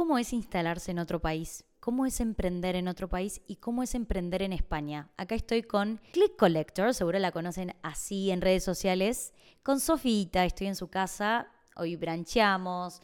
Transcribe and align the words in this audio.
¿Cómo 0.00 0.16
es 0.16 0.32
instalarse 0.32 0.92
en 0.92 0.98
otro 0.98 1.20
país? 1.20 1.66
¿Cómo 1.78 2.06
es 2.06 2.20
emprender 2.20 2.74
en 2.74 2.88
otro 2.88 3.10
país 3.10 3.42
y 3.46 3.56
cómo 3.56 3.82
es 3.82 3.94
emprender 3.94 4.40
en 4.40 4.54
España? 4.54 5.10
Acá 5.18 5.34
estoy 5.34 5.62
con 5.62 6.00
Click 6.14 6.36
Collector, 6.38 6.94
seguro 6.94 7.18
la 7.18 7.32
conocen 7.32 7.76
así 7.82 8.30
en 8.30 8.40
redes 8.40 8.64
sociales. 8.64 9.34
Con 9.62 9.78
Sofita, 9.78 10.46
estoy 10.46 10.68
en 10.68 10.74
su 10.74 10.88
casa, 10.88 11.48
hoy 11.76 11.96
brancheamos, 11.96 13.02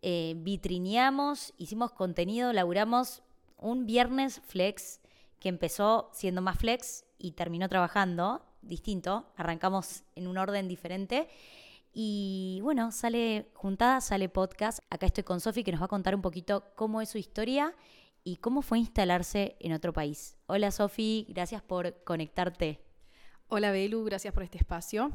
eh, 0.00 0.36
vitrineamos, 0.38 1.52
hicimos 1.58 1.92
contenido, 1.92 2.54
laburamos 2.54 3.22
un 3.58 3.84
viernes 3.84 4.40
flex 4.46 5.00
que 5.40 5.50
empezó 5.50 6.08
siendo 6.14 6.40
más 6.40 6.56
flex 6.56 7.04
y 7.18 7.32
terminó 7.32 7.68
trabajando 7.68 8.40
distinto, 8.62 9.26
arrancamos 9.36 10.02
en 10.14 10.26
un 10.26 10.38
orden 10.38 10.66
diferente. 10.66 11.28
Y 12.00 12.60
bueno, 12.62 12.92
sale 12.92 13.48
juntada, 13.54 14.00
sale 14.00 14.28
podcast. 14.28 14.78
Acá 14.88 15.06
estoy 15.06 15.24
con 15.24 15.40
Sofi 15.40 15.64
que 15.64 15.72
nos 15.72 15.80
va 15.80 15.86
a 15.86 15.88
contar 15.88 16.14
un 16.14 16.22
poquito 16.22 16.62
cómo 16.76 17.00
es 17.00 17.08
su 17.08 17.18
historia 17.18 17.74
y 18.22 18.36
cómo 18.36 18.62
fue 18.62 18.78
instalarse 18.78 19.56
en 19.58 19.72
otro 19.72 19.92
país. 19.92 20.36
Hola 20.46 20.70
Sofi, 20.70 21.26
gracias 21.28 21.60
por 21.60 22.04
conectarte. 22.04 22.78
Hola 23.48 23.72
Belu, 23.72 24.04
gracias 24.04 24.32
por 24.32 24.44
este 24.44 24.58
espacio. 24.58 25.10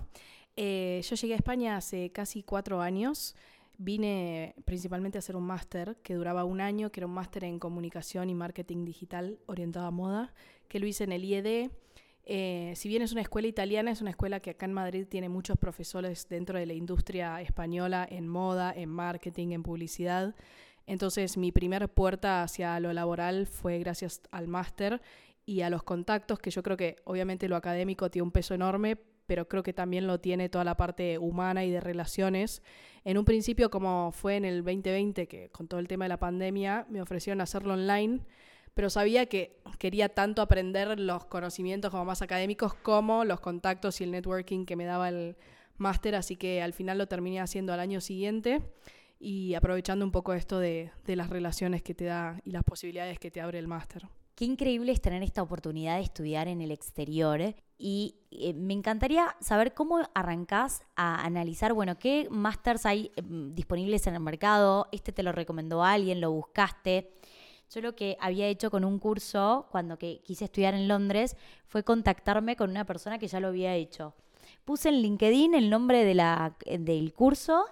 Eh, 0.58 1.02
yo 1.10 1.16
llegué 1.16 1.36
a 1.36 1.38
España 1.38 1.78
hace 1.78 2.12
casi 2.12 2.44
cuatro 2.44 2.82
años. 2.82 3.34
Vine 3.78 4.54
principalmente 4.66 5.18
a 5.18 5.20
hacer 5.20 5.38
un 5.38 5.46
máster 5.46 5.96
que 6.04 6.16
duraba 6.16 6.44
un 6.44 6.60
año, 6.60 6.92
que 6.92 7.00
era 7.00 7.08
un 7.08 7.14
máster 7.14 7.46
en 7.46 7.60
comunicación 7.60 8.30
y 8.30 8.36
marketing 8.36 8.84
digital 8.84 9.40
orientado 9.46 9.86
a 9.86 9.92
moda, 9.92 10.34
que 10.68 10.80
lo 10.80 10.86
hice 10.86 11.06
en 11.06 11.14
el 11.14 11.24
IED. 11.24 11.72
Eh, 12.26 12.74
si 12.76 12.88
bien 12.88 13.02
es 13.02 13.12
una 13.12 13.22
escuela 13.22 13.48
italiana, 13.48 13.92
es 13.92 14.02
una 14.02 14.12
escuela 14.12 14.40
que 14.40 14.52
acá 14.52 14.66
en 14.66 14.74
Madrid 14.74 15.06
tiene 15.08 15.28
muchos 15.28 15.58
profesores 15.58 16.28
dentro 16.30 16.58
de 16.58 16.66
la 16.66 16.74
industria 16.74 17.42
española 17.42 18.08
en 18.10 18.28
moda, 18.28 18.74
en 18.76 18.90
marketing, 18.90 19.50
en 19.50 19.64
publicidad. 19.64 20.36
Entonces 20.86 21.38
mi 21.38 21.52
primera 21.52 21.88
puerta 21.88 22.44
hacia 22.44 22.80
lo 22.80 22.94
laboral 22.94 23.48
fue 23.48 23.80
gracias 23.80 24.22
al 24.32 24.48
máster 24.48 25.02
y 25.46 25.62
a 25.62 25.70
los 25.70 25.84
contactos, 25.84 26.40
que 26.40 26.52
yo 26.52 26.64
creo 26.64 26.78
que 26.78 26.98
obviamente 27.04 27.50
lo 27.50 27.58
académico 27.58 28.10
tiene 28.10 28.24
un 28.24 28.32
peso 28.32 28.54
enorme, 28.54 28.98
pero 29.26 29.48
creo 29.48 29.64
que 29.64 29.74
también 29.74 30.08
lo 30.08 30.20
tiene 30.20 30.50
toda 30.50 30.64
la 30.64 30.78
parte 30.78 31.18
humana 31.18 31.64
y 31.64 31.72
de 31.72 31.80
relaciones. 31.80 32.62
En 33.04 33.18
un 33.18 33.26
principio, 33.26 33.70
como 33.70 34.12
fue 34.12 34.38
en 34.38 34.46
el 34.46 34.64
2020, 34.64 35.28
que 35.28 35.50
con 35.50 35.68
todo 35.68 35.80
el 35.80 35.88
tema 35.88 36.06
de 36.06 36.10
la 36.10 36.20
pandemia, 36.20 36.86
me 36.90 37.02
ofrecieron 37.02 37.42
hacerlo 37.42 37.74
online, 37.74 38.22
pero 38.74 38.90
sabía 38.90 39.26
que 39.28 39.62
quería 39.80 40.10
tanto 40.10 40.42
aprender 40.42 41.00
los 41.00 41.26
conocimientos 41.26 41.92
como 41.92 42.06
más 42.06 42.22
académicos 42.22 42.74
como 42.74 43.26
los 43.26 43.40
contactos 43.40 44.02
y 44.02 44.04
el 44.04 44.12
networking 44.12 44.66
que 44.66 44.76
me 44.76 44.86
daba 44.86 45.10
el 45.10 45.36
máster, 45.78 46.16
así 46.16 46.36
que 46.36 46.62
al 46.62 46.74
final 46.74 46.98
lo 46.98 47.08
terminé 47.08 47.40
haciendo 47.40 47.74
al 47.74 47.80
año 47.80 48.02
siguiente 48.02 48.62
y 49.20 49.54
aprovechando 49.54 50.06
un 50.06 50.12
poco 50.12 50.34
esto 50.34 50.60
de, 50.60 50.92
de 51.06 51.16
las 51.16 51.30
relaciones 51.30 51.82
que 51.82 51.94
te 51.94 52.06
da 52.06 52.40
y 52.44 52.52
las 52.52 52.64
posibilidades 52.64 53.20
que 53.20 53.32
te 53.32 53.42
abre 53.42 53.60
el 53.60 53.68
máster. 53.68 54.08
Qué 54.36 54.46
increíble 54.46 54.92
es 54.92 55.00
tener 55.00 55.22
esta 55.22 55.44
oportunidad 55.44 55.98
de 55.98 56.04
estudiar 56.04 56.48
en 56.48 56.60
el 56.62 56.72
exterior 56.72 57.54
y 57.78 58.16
eh, 58.32 58.54
me 58.54 58.74
encantaría 58.74 59.36
saber 59.40 59.76
cómo 59.76 60.00
arrancás 60.16 60.84
a 60.96 61.24
analizar, 61.24 61.74
bueno, 61.74 62.00
qué 62.00 62.28
másters 62.32 62.88
hay 62.88 63.12
em, 63.16 63.54
disponibles 63.54 64.08
en 64.08 64.16
el 64.16 64.22
mercado, 64.22 64.88
este 64.92 65.12
te 65.12 65.22
lo 65.22 65.34
recomendó 65.34 65.84
alguien, 65.84 66.20
lo 66.20 66.32
buscaste. 66.32 67.12
Yo 67.74 67.82
lo 67.82 67.96
que 67.96 68.18
había 68.20 68.48
hecho 68.48 68.70
con 68.70 68.86
un 68.86 69.00
curso 69.00 69.68
cuando 69.72 69.98
que 69.98 70.22
quise 70.24 70.46
estudiar 70.46 70.76
en 70.76 70.88
Londres 70.88 71.36
fue 71.66 71.84
contactarme 71.84 72.56
con 72.56 72.70
una 72.70 72.86
persona 72.86 73.18
que 73.18 73.28
ya 73.28 73.40
lo 73.40 73.48
había 73.48 73.74
hecho. 73.74 74.14
Puse 74.64 74.90
en 74.90 75.02
LinkedIn 75.02 75.56
el 75.56 75.72
nombre 75.72 76.06
de 76.06 76.14
la, 76.14 76.56
del 76.66 77.14
curso 77.14 77.66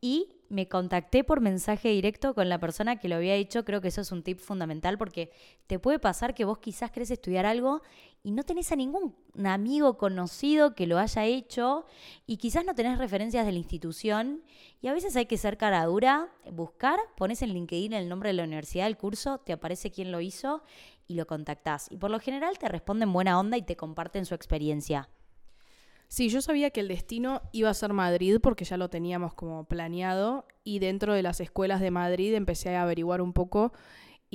y 0.00 0.28
me 0.48 0.68
contacté 0.68 1.22
por 1.22 1.40
mensaje 1.40 1.90
directo 1.90 2.34
con 2.34 2.48
la 2.48 2.58
persona 2.58 2.96
que 2.96 3.08
lo 3.08 3.14
había 3.16 3.34
hecho. 3.34 3.64
Creo 3.64 3.80
que 3.80 3.88
eso 3.88 4.00
es 4.00 4.10
un 4.10 4.24
tip 4.24 4.40
fundamental 4.40 4.98
porque 4.98 5.30
te 5.68 5.78
puede 5.78 6.00
pasar 6.00 6.34
que 6.34 6.44
vos 6.44 6.58
quizás 6.58 6.90
querés 6.90 7.12
estudiar 7.12 7.46
algo 7.46 7.82
y 8.24 8.32
no 8.32 8.42
tenés 8.42 8.72
a 8.72 8.76
ningún 8.76 9.14
amigo 9.44 9.98
conocido 9.98 10.74
que 10.74 10.86
lo 10.86 10.98
haya 10.98 11.26
hecho 11.26 11.84
y 12.26 12.38
quizás 12.38 12.64
no 12.64 12.74
tenés 12.74 12.98
referencias 12.98 13.44
de 13.44 13.52
la 13.52 13.58
institución 13.58 14.42
y 14.80 14.88
a 14.88 14.94
veces 14.94 15.14
hay 15.14 15.26
que 15.26 15.36
ser 15.36 15.58
cara 15.58 15.84
dura, 15.84 16.32
buscar, 16.50 16.98
pones 17.18 17.42
en 17.42 17.52
LinkedIn 17.52 17.92
el 17.92 18.08
nombre 18.08 18.30
de 18.30 18.32
la 18.32 18.44
universidad 18.44 18.86
del 18.86 18.96
curso, 18.96 19.38
te 19.38 19.52
aparece 19.52 19.90
quién 19.90 20.10
lo 20.10 20.22
hizo 20.22 20.62
y 21.06 21.14
lo 21.14 21.26
contactás. 21.26 21.86
Y 21.90 21.98
por 21.98 22.10
lo 22.10 22.18
general 22.18 22.58
te 22.58 22.66
responden 22.66 23.12
buena 23.12 23.38
onda 23.38 23.58
y 23.58 23.62
te 23.62 23.76
comparten 23.76 24.24
su 24.24 24.34
experiencia. 24.34 25.10
Sí, 26.08 26.30
yo 26.30 26.40
sabía 26.40 26.70
que 26.70 26.80
el 26.80 26.88
destino 26.88 27.42
iba 27.52 27.68
a 27.68 27.74
ser 27.74 27.92
Madrid 27.92 28.38
porque 28.42 28.64
ya 28.64 28.78
lo 28.78 28.88
teníamos 28.88 29.34
como 29.34 29.64
planeado 29.64 30.46
y 30.62 30.78
dentro 30.78 31.12
de 31.12 31.22
las 31.22 31.40
escuelas 31.40 31.80
de 31.82 31.90
Madrid 31.90 32.32
empecé 32.34 32.74
a 32.74 32.84
averiguar 32.84 33.20
un 33.20 33.34
poco 33.34 33.72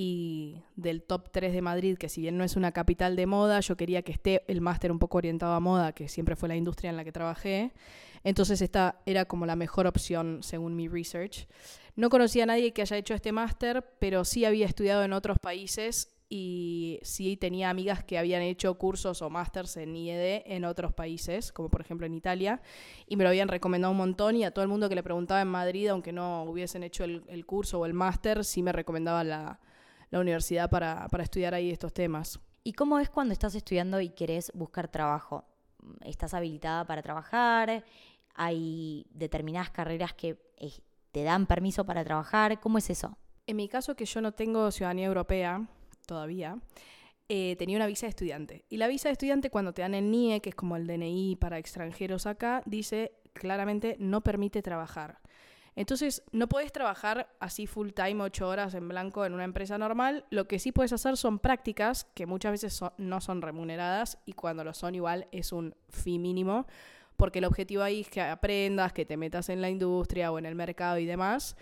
y 0.02 0.64
del 0.78 1.04
top 1.04 1.30
3 1.30 1.52
de 1.52 1.62
Madrid, 1.62 1.98
que 1.98 2.08
si 2.08 2.22
bien 2.22 2.38
no 2.38 2.46
es 2.46 2.56
una 2.56 2.72
capital 2.72 3.18
de 3.18 3.26
moda, 3.26 3.60
yo 3.60 3.76
quería 3.76 4.02
que 4.02 4.14
esté 4.14 4.46
el 4.48 4.62
máster 4.62 4.94
un 4.94 4.98
poco 4.98 5.18
orientado 5.18 5.52
a 5.52 5.60
moda, 5.60 5.92
que 5.92 6.08
siempre 6.08 6.38
fue 6.38 6.48
la 6.48 6.56
industria 6.56 6.90
en 6.90 6.96
la 6.96 7.04
que 7.04 7.12
trabajé. 7.12 7.74
Entonces 8.24 8.62
esta 8.62 9.02
era 9.06 9.26
como 9.26 9.46
la 9.46 9.58
mejor 9.58 9.88
opción 9.88 10.40
según 10.42 10.78
mi 10.78 10.88
research. 10.88 11.50
No 11.98 12.10
conocía 12.10 12.44
a 12.44 12.46
nadie 12.46 12.72
que 12.72 12.82
haya 12.82 12.96
hecho 12.96 13.14
este 13.14 13.34
máster, 13.34 13.84
pero 14.00 14.24
sí 14.24 14.46
había 14.46 14.68
estudiado 14.68 15.04
en 15.04 15.12
otros 15.12 15.38
países 15.38 16.16
y 16.30 17.00
sí 17.02 17.36
tenía 17.36 17.70
amigas 17.70 18.02
que 18.02 18.18
habían 18.18 18.42
hecho 18.42 18.76
cursos 18.76 19.22
o 19.22 19.30
másters 19.30 19.76
en 19.76 19.98
IED 19.98 20.44
en 20.46 20.64
otros 20.64 20.94
países, 20.94 21.52
como 21.52 21.68
por 21.68 21.82
ejemplo 21.82 22.08
en 22.08 22.14
Italia, 22.14 22.62
y 23.06 23.18
me 23.18 23.26
lo 23.26 23.32
habían 23.32 23.50
recomendado 23.50 23.92
un 23.92 23.98
montón 23.98 24.38
y 24.38 24.46
a 24.46 24.52
todo 24.52 24.64
el 24.64 24.70
mundo 24.70 24.88
que 24.88 24.96
le 24.96 25.04
preguntaba 25.04 25.42
en 25.42 25.50
Madrid, 25.50 25.90
aunque 25.90 26.14
no 26.14 26.44
hubiesen 26.44 26.84
hecho 26.84 27.04
el, 27.04 27.46
curso 27.46 27.80
o 27.80 27.86
el 27.86 27.94
máster, 27.94 28.46
sí 28.46 28.64
me 28.64 28.72
recomendaba 28.72 29.26
la, 29.26 29.60
universidad 30.18 30.70
para, 30.70 31.08
para 31.10 31.24
estudiar 31.24 31.54
ahí 31.54 31.70
estos 31.70 31.94
temas. 31.94 32.40
¿Y 32.64 32.74
cómo 32.74 33.00
es 33.00 33.10
cuando 33.10 33.34
estás 33.34 33.54
estudiando 33.54 34.02
y 34.02 34.10
querés 34.10 34.52
buscar 34.56 34.88
trabajo? 34.88 35.46
¿Estás 36.04 36.34
habilitada 36.34 36.86
para 36.86 37.04
trabajar? 37.04 37.84
¿Hay 38.34 39.06
determinadas 39.12 39.70
carreras 39.70 40.14
que 40.14 40.38
eh, 40.58 40.72
te 41.12 41.24
dan 41.24 41.46
permiso 41.46 41.86
para 41.86 42.04
trabajar? 42.04 42.60
¿Cómo 42.60 42.78
es 42.78 42.90
eso? 42.90 43.18
En 43.46 43.58
mi 43.58 43.68
caso, 43.68 43.96
que 43.96 44.06
yo 44.06 44.22
no 44.22 44.32
tengo 44.32 44.72
ciudadanía 44.72 45.08
europea, 45.08 45.68
todavía, 46.06 46.58
eh, 47.28 47.56
tenía 47.58 47.78
una 47.78 47.88
visa 47.88 48.08
de 48.08 48.10
estudiante. 48.10 48.66
Y 48.70 48.78
la 48.78 48.88
visa 48.88 49.10
de 49.10 49.14
estudiante, 49.14 49.50
cuando 49.50 49.74
te 49.74 49.84
dan 49.84 49.94
el 49.94 50.10
NIE, 50.10 50.42
que 50.42 50.50
es 50.50 50.56
como 50.56 50.76
el 50.76 50.88
DNI 50.88 51.36
para 51.36 51.60
extranjeros 51.60 52.26
acá, 52.26 52.64
dice 52.66 53.14
claramente 53.34 53.96
no 54.00 54.22
permite 54.22 54.62
trabajar. 54.62 55.20
Entonces, 55.80 56.24
no 56.34 56.50
puedes 56.50 56.74
trabajar 56.74 57.34
así 57.40 57.66
full 57.66 57.92
time, 57.92 58.22
ocho 58.22 58.50
horas 58.50 58.74
en 58.74 58.90
blanco 58.90 59.24
en 59.24 59.34
una 59.34 59.46
empresa 59.46 59.78
normal. 59.78 60.26
Lo 60.30 60.46
que 60.46 60.60
sí 60.60 60.74
puedes 60.74 60.92
hacer 60.92 61.16
son 61.16 61.40
prácticas 61.40 62.04
que 62.14 62.26
muchas 62.26 62.52
veces 62.52 62.82
no 62.98 63.22
son 63.22 63.42
remuneradas 63.42 64.18
y 64.26 64.34
cuando 64.34 64.66
lo 64.66 64.74
son 64.74 64.94
igual 64.96 65.30
es 65.32 65.54
un 65.54 65.74
fee 65.88 66.20
mínimo, 66.20 66.68
porque 67.16 67.40
el 67.40 67.46
objetivo 67.46 67.82
ahí 67.82 68.02
es 68.02 68.10
que 68.10 68.20
aprendas, 68.20 68.92
que 68.92 69.06
te 69.06 69.16
metas 69.16 69.48
en 69.48 69.62
la 69.62 69.70
industria 69.70 70.34
o 70.34 70.38
en 70.38 70.48
el 70.48 70.54
mercado 70.54 70.98
y 70.98 71.06
demás. 71.06 71.56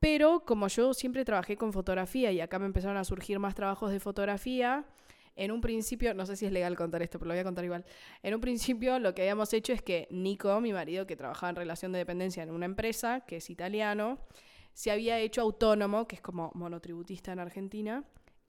Pero 0.00 0.46
como 0.46 0.68
yo 0.68 0.94
siempre 0.94 1.22
trabajé 1.26 1.58
con 1.58 1.74
fotografía 1.74 2.32
y 2.32 2.40
acá 2.40 2.58
me 2.58 2.64
empezaron 2.64 2.96
a 2.96 3.04
surgir 3.04 3.38
más 3.38 3.54
trabajos 3.54 3.90
de 3.90 4.00
fotografía, 4.00 4.86
en 5.36 5.50
un 5.50 5.60
principio, 5.60 6.14
no 6.14 6.26
sé 6.26 6.36
si 6.36 6.46
es 6.46 6.52
legal 6.52 6.76
contar 6.76 7.02
esto, 7.02 7.18
pero 7.18 7.28
lo 7.28 7.34
voy 7.34 7.40
a 7.40 7.44
contar 7.44 7.64
igual. 7.64 7.84
En 8.22 8.34
un 8.34 8.40
principio 8.40 8.98
lo 8.98 9.14
que 9.14 9.22
habíamos 9.22 9.52
hecho 9.52 9.72
es 9.72 9.82
que 9.82 10.08
Nico, 10.10 10.60
mi 10.60 10.72
marido, 10.72 11.06
que 11.06 11.16
trabajaba 11.16 11.50
en 11.50 11.56
relación 11.56 11.92
de 11.92 11.98
dependencia 11.98 12.42
en 12.42 12.50
una 12.50 12.66
empresa, 12.66 13.20
que 13.20 13.36
es 13.36 13.50
italiano, 13.50 14.18
se 14.74 14.90
había 14.90 15.18
hecho 15.18 15.42
autónomo, 15.42 16.06
que 16.06 16.16
es 16.16 16.22
como 16.22 16.50
monotributista 16.54 17.32
en 17.32 17.38
Argentina, 17.38 18.04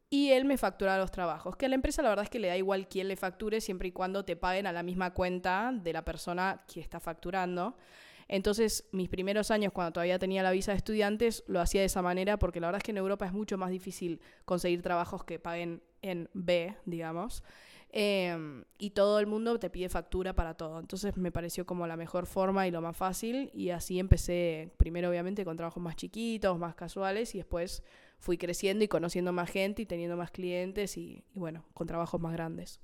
y 0.10 0.30
él 0.30 0.46
me 0.46 0.58
facturaba 0.58 1.00
los 1.00 1.12
trabajos. 1.12 1.56
Que 1.56 1.66
a 1.66 1.70
la 1.70 1.76
empresa 1.76 2.02
la 2.04 2.10
verdad 2.10 2.24
es 2.24 2.30
que 2.30 2.40
le 2.40 2.48
da 2.48 2.56
igual 2.56 2.88
quién 2.88 3.08
le 3.08 3.16
facture, 3.16 3.60
siempre 3.62 3.88
y 3.88 3.92
cuando 3.92 4.24
te 4.24 4.36
paguen 4.36 4.68
a 4.68 4.72
la 4.72 4.84
misma 4.84 5.12
cuenta 5.12 5.72
de 5.74 5.92
la 5.92 6.06
persona 6.06 6.64
que 6.72 6.80
está 6.80 7.00
facturando. 7.00 7.76
Entonces, 8.34 8.86
mis 8.92 9.10
primeros 9.10 9.52
años, 9.52 9.72
cuando 9.74 9.94
todavía 9.94 10.18
tenía 10.18 10.42
la 10.42 10.50
visa 10.50 10.72
de 10.72 10.78
estudiantes, 10.78 11.44
lo 11.46 11.62
hacía 11.62 11.82
de 11.82 11.86
esa 11.86 12.02
manera, 12.02 12.40
porque 12.40 12.60
la 12.60 12.66
verdad 12.66 12.80
es 12.80 12.84
que 12.84 12.90
en 12.90 12.98
Europa 12.98 13.28
es 13.28 13.32
mucho 13.32 13.60
más 13.60 13.70
difícil 13.70 14.22
conseguir 14.44 14.82
trabajos 14.82 15.24
que 15.24 15.38
paguen 15.38 15.84
en 16.02 16.28
B, 16.34 16.76
digamos. 16.86 17.44
Em, 17.92 18.64
y 18.80 18.90
todo 18.90 19.20
el 19.20 19.28
mundo 19.28 19.60
te 19.60 19.70
pide 19.70 19.88
factura 19.88 20.34
para 20.34 20.56
todo. 20.56 20.80
Entonces 20.80 21.16
me 21.16 21.32
pareció 21.32 21.68
como 21.68 21.86
la 21.86 21.96
mejor 21.96 22.26
forma 22.26 22.66
y 22.66 22.72
lo 22.72 22.82
más 22.82 22.98
fácil. 22.98 23.52
Y 23.54 23.70
así 23.70 24.00
empecé, 24.00 24.74
primero 24.78 25.10
obviamente 25.10 25.46
con 25.46 25.56
trabajos 25.56 25.84
más 25.84 25.96
chiquitos, 25.96 26.58
más 26.58 26.74
casuales, 26.74 27.36
y 27.36 27.38
después 27.38 27.84
fui 28.18 28.40
creciendo 28.40 28.84
y 28.84 28.88
conociendo 28.88 29.32
más 29.32 29.52
gente 29.52 29.84
y 29.84 29.86
teniendo 29.86 30.18
más 30.18 30.32
clientes 30.32 30.98
y, 30.98 31.24
y 31.36 31.40
bueno, 31.40 31.66
con 31.76 31.86
trabajos 31.86 32.20
más 32.20 32.34
grandes. 32.34 32.80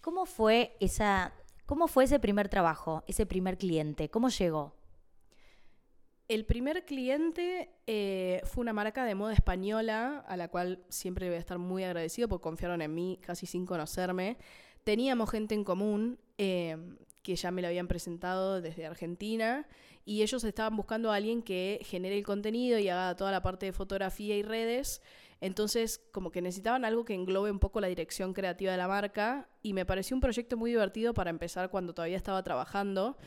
¿Cómo 0.00 0.26
fue 0.26 0.76
esa 0.80 1.32
¿Cómo 1.70 1.86
fue 1.86 2.02
ese 2.02 2.18
primer 2.18 2.48
trabajo, 2.48 3.04
ese 3.06 3.26
primer 3.26 3.56
cliente? 3.56 4.10
¿Cómo 4.10 4.28
llegó? 4.28 4.79
El 6.30 6.44
primer 6.44 6.84
cliente 6.84 7.70
eh, 7.88 8.40
fue 8.44 8.62
una 8.62 8.72
marca 8.72 9.04
de 9.04 9.16
moda 9.16 9.32
española, 9.32 10.24
a 10.28 10.36
la 10.36 10.46
cual 10.46 10.78
siempre 10.88 11.26
voy 11.26 11.34
a 11.34 11.40
estar 11.40 11.58
muy 11.58 11.82
agradecido 11.82 12.28
porque 12.28 12.44
confiaron 12.44 12.82
en 12.82 12.94
mí 12.94 13.18
casi 13.20 13.46
sin 13.46 13.66
conocerme. 13.66 14.38
Teníamos 14.84 15.28
gente 15.28 15.56
en 15.56 15.64
común. 15.64 16.20
Eh, 16.38 16.76
que 17.24 17.34
ya 17.34 17.50
me 17.50 17.60
lo 17.62 17.68
habían 17.68 17.88
presentado 17.88 18.62
desde 18.62 18.86
Argentina 18.86 19.68
y 20.06 20.22
ellos 20.22 20.42
estaban 20.44 20.74
buscando 20.74 21.12
a 21.12 21.16
alguien 21.16 21.42
que 21.42 21.80
genere 21.82 22.16
el 22.16 22.24
contenido 22.24 22.78
y 22.78 22.88
haga 22.88 23.14
toda 23.16 23.30
la 23.30 23.42
parte 23.42 23.66
de 23.66 23.72
fotografía 23.72 24.36
y 24.36 24.42
redes. 24.42 25.02
Entonces, 25.42 26.00
como 26.12 26.30
que 26.30 26.40
necesitaban 26.40 26.84
algo 26.84 27.04
que 27.04 27.12
englobe 27.12 27.50
un 27.50 27.58
poco 27.58 27.80
la 27.80 27.88
dirección 27.88 28.32
creativa 28.32 28.72
de 28.72 28.78
la 28.78 28.88
marca 28.88 29.50
y 29.62 29.74
me 29.74 29.84
pareció 29.84 30.16
un 30.16 30.20
proyecto 30.20 30.56
muy 30.56 30.70
divertido 30.70 31.12
para 31.12 31.28
empezar 31.28 31.70
cuando 31.70 31.92
todavía 31.92 32.16
estaba 32.16 32.42
trabajando, 32.42 33.18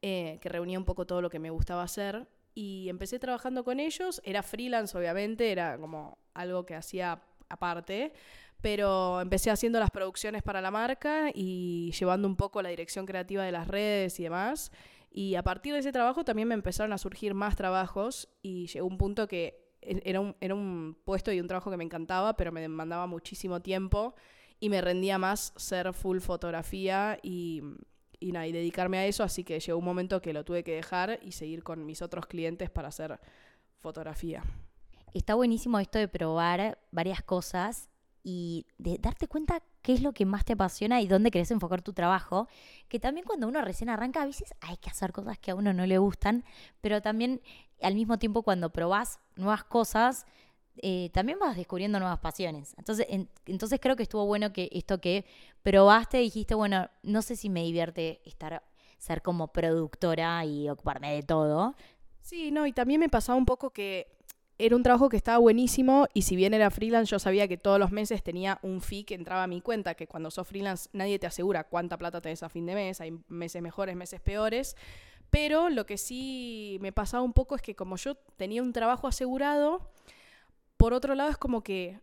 eh, 0.00 0.38
que 0.40 0.48
reunía 0.48 0.78
un 0.78 0.86
poco 0.86 1.06
todo 1.06 1.20
lo 1.20 1.28
que 1.28 1.38
me 1.38 1.50
gustaba 1.50 1.82
hacer. 1.82 2.26
Y 2.54 2.88
empecé 2.88 3.18
trabajando 3.18 3.64
con 3.64 3.80
ellos, 3.80 4.20
era 4.24 4.42
freelance 4.42 4.96
obviamente, 4.96 5.50
era 5.50 5.78
como 5.78 6.18
algo 6.34 6.66
que 6.66 6.74
hacía 6.74 7.22
aparte, 7.48 8.12
pero 8.60 9.20
empecé 9.20 9.50
haciendo 9.50 9.80
las 9.80 9.90
producciones 9.90 10.42
para 10.42 10.60
la 10.60 10.70
marca 10.70 11.30
y 11.34 11.92
llevando 11.98 12.28
un 12.28 12.36
poco 12.36 12.62
la 12.62 12.68
dirección 12.68 13.06
creativa 13.06 13.42
de 13.44 13.52
las 13.52 13.68
redes 13.68 14.18
y 14.20 14.24
demás. 14.24 14.70
Y 15.10 15.34
a 15.34 15.42
partir 15.42 15.74
de 15.74 15.80
ese 15.80 15.92
trabajo 15.92 16.24
también 16.24 16.48
me 16.48 16.54
empezaron 16.54 16.92
a 16.92 16.98
surgir 16.98 17.34
más 17.34 17.56
trabajos 17.56 18.28
y 18.40 18.66
llegó 18.68 18.86
un 18.86 18.98
punto 18.98 19.26
que 19.28 19.62
e-, 19.82 20.00
era 20.04 20.20
un, 20.20 20.36
era 20.40 20.54
un 20.54 20.96
puesto 21.04 21.32
y 21.32 21.40
un 21.40 21.48
trabajo 21.48 21.70
que 21.70 21.76
me 21.76 21.84
encantaba, 21.84 22.36
pero 22.36 22.52
me 22.52 22.60
demandaba 22.60 23.06
muchísimo 23.06 23.60
tiempo 23.60 24.14
y 24.60 24.68
me 24.68 24.80
rendía 24.80 25.18
más 25.18 25.52
ser 25.56 25.92
full 25.92 26.20
fotografía 26.20 27.18
y, 27.22 27.62
y, 28.22 28.32
nada, 28.32 28.46
dedicarme 28.46 28.98
a 28.98 29.06
eso, 29.06 29.22
así 29.22 29.44
que 29.44 29.58
llegó 29.58 29.78
un 29.78 29.84
momento 29.84 30.22
que 30.22 30.32
lo 30.32 30.44
tuve 30.44 30.62
que 30.62 30.74
dejar 30.74 31.18
y 31.22 31.32
seguir 31.32 31.62
con 31.62 31.84
mis 31.84 32.02
otros 32.02 32.26
clientes 32.26 32.70
para 32.70 32.88
hacer 32.88 33.18
fotografía. 33.80 34.42
Está 35.12 35.34
buenísimo 35.34 35.78
esto 35.78 35.98
de 35.98 36.08
probar 36.08 36.78
varias 36.90 37.22
cosas 37.22 37.90
y 38.24 38.66
de 38.78 38.98
darte 38.98 39.26
cuenta 39.26 39.62
qué 39.82 39.92
es 39.92 40.00
lo 40.00 40.12
que 40.12 40.24
más 40.24 40.44
te 40.44 40.52
apasiona 40.52 41.00
y 41.00 41.08
dónde 41.08 41.30
querés 41.30 41.50
enfocar 41.50 41.82
tu 41.82 41.92
trabajo, 41.92 42.48
que 42.88 43.00
también 43.00 43.26
cuando 43.26 43.48
uno 43.48 43.60
recién 43.62 43.90
arranca 43.90 44.22
a 44.22 44.26
veces 44.26 44.54
hay 44.60 44.76
que 44.76 44.88
hacer 44.88 45.12
cosas 45.12 45.38
que 45.38 45.50
a 45.50 45.54
uno 45.54 45.72
no 45.72 45.86
le 45.86 45.98
gustan, 45.98 46.44
pero 46.80 47.02
también 47.02 47.42
al 47.82 47.94
mismo 47.94 48.18
tiempo 48.18 48.42
cuando 48.42 48.70
probás 48.70 49.18
nuevas 49.36 49.64
cosas, 49.64 50.26
eh, 50.78 51.10
también 51.12 51.38
vas 51.38 51.56
descubriendo 51.56 51.98
nuevas 51.98 52.18
pasiones. 52.18 52.74
Entonces, 52.78 53.06
entonces 53.46 53.78
creo 53.80 53.96
que 53.96 54.02
estuvo 54.02 54.26
bueno 54.26 54.52
que 54.52 54.68
esto 54.72 55.00
que 55.00 55.24
probaste, 55.62 56.18
dijiste, 56.18 56.54
bueno, 56.54 56.88
no 57.02 57.22
sé 57.22 57.36
si 57.36 57.48
me 57.48 57.62
divierte 57.62 58.20
estar, 58.24 58.62
ser 58.98 59.22
como 59.22 59.48
productora 59.48 60.44
y 60.44 60.68
ocuparme 60.68 61.14
de 61.14 61.22
todo. 61.22 61.74
Sí, 62.20 62.50
no, 62.50 62.66
y 62.66 62.72
también 62.72 63.00
me 63.00 63.08
pasaba 63.08 63.36
un 63.36 63.46
poco 63.46 63.70
que 63.70 64.08
era 64.58 64.76
un 64.76 64.82
trabajo 64.82 65.08
que 65.08 65.16
estaba 65.16 65.38
buenísimo 65.38 66.06
y 66.14 66.22
si 66.22 66.36
bien 66.36 66.54
era 66.54 66.70
freelance, 66.70 67.10
yo 67.10 67.18
sabía 67.18 67.48
que 67.48 67.56
todos 67.56 67.78
los 67.78 67.90
meses 67.90 68.22
tenía 68.22 68.60
un 68.62 68.80
fee 68.80 69.04
que 69.04 69.14
entraba 69.14 69.42
a 69.42 69.46
mi 69.48 69.60
cuenta, 69.60 69.94
que 69.94 70.06
cuando 70.06 70.30
sos 70.30 70.46
freelance 70.46 70.88
nadie 70.92 71.18
te 71.18 71.26
asegura 71.26 71.64
cuánta 71.64 71.98
plata 71.98 72.20
tenés 72.20 72.42
a 72.42 72.48
fin 72.48 72.66
de 72.66 72.74
mes, 72.74 73.00
hay 73.00 73.18
meses 73.28 73.60
mejores, 73.60 73.96
meses 73.96 74.20
peores. 74.20 74.76
Pero 75.30 75.70
lo 75.70 75.86
que 75.86 75.96
sí 75.96 76.78
me 76.80 76.92
pasaba 76.92 77.22
un 77.22 77.32
poco 77.32 77.56
es 77.56 77.62
que 77.62 77.74
como 77.74 77.96
yo 77.96 78.14
tenía 78.36 78.62
un 78.62 78.72
trabajo 78.72 79.08
asegurado, 79.08 79.90
por 80.82 80.94
otro 80.94 81.14
lado 81.14 81.30
es 81.30 81.36
como 81.36 81.62
que 81.62 82.00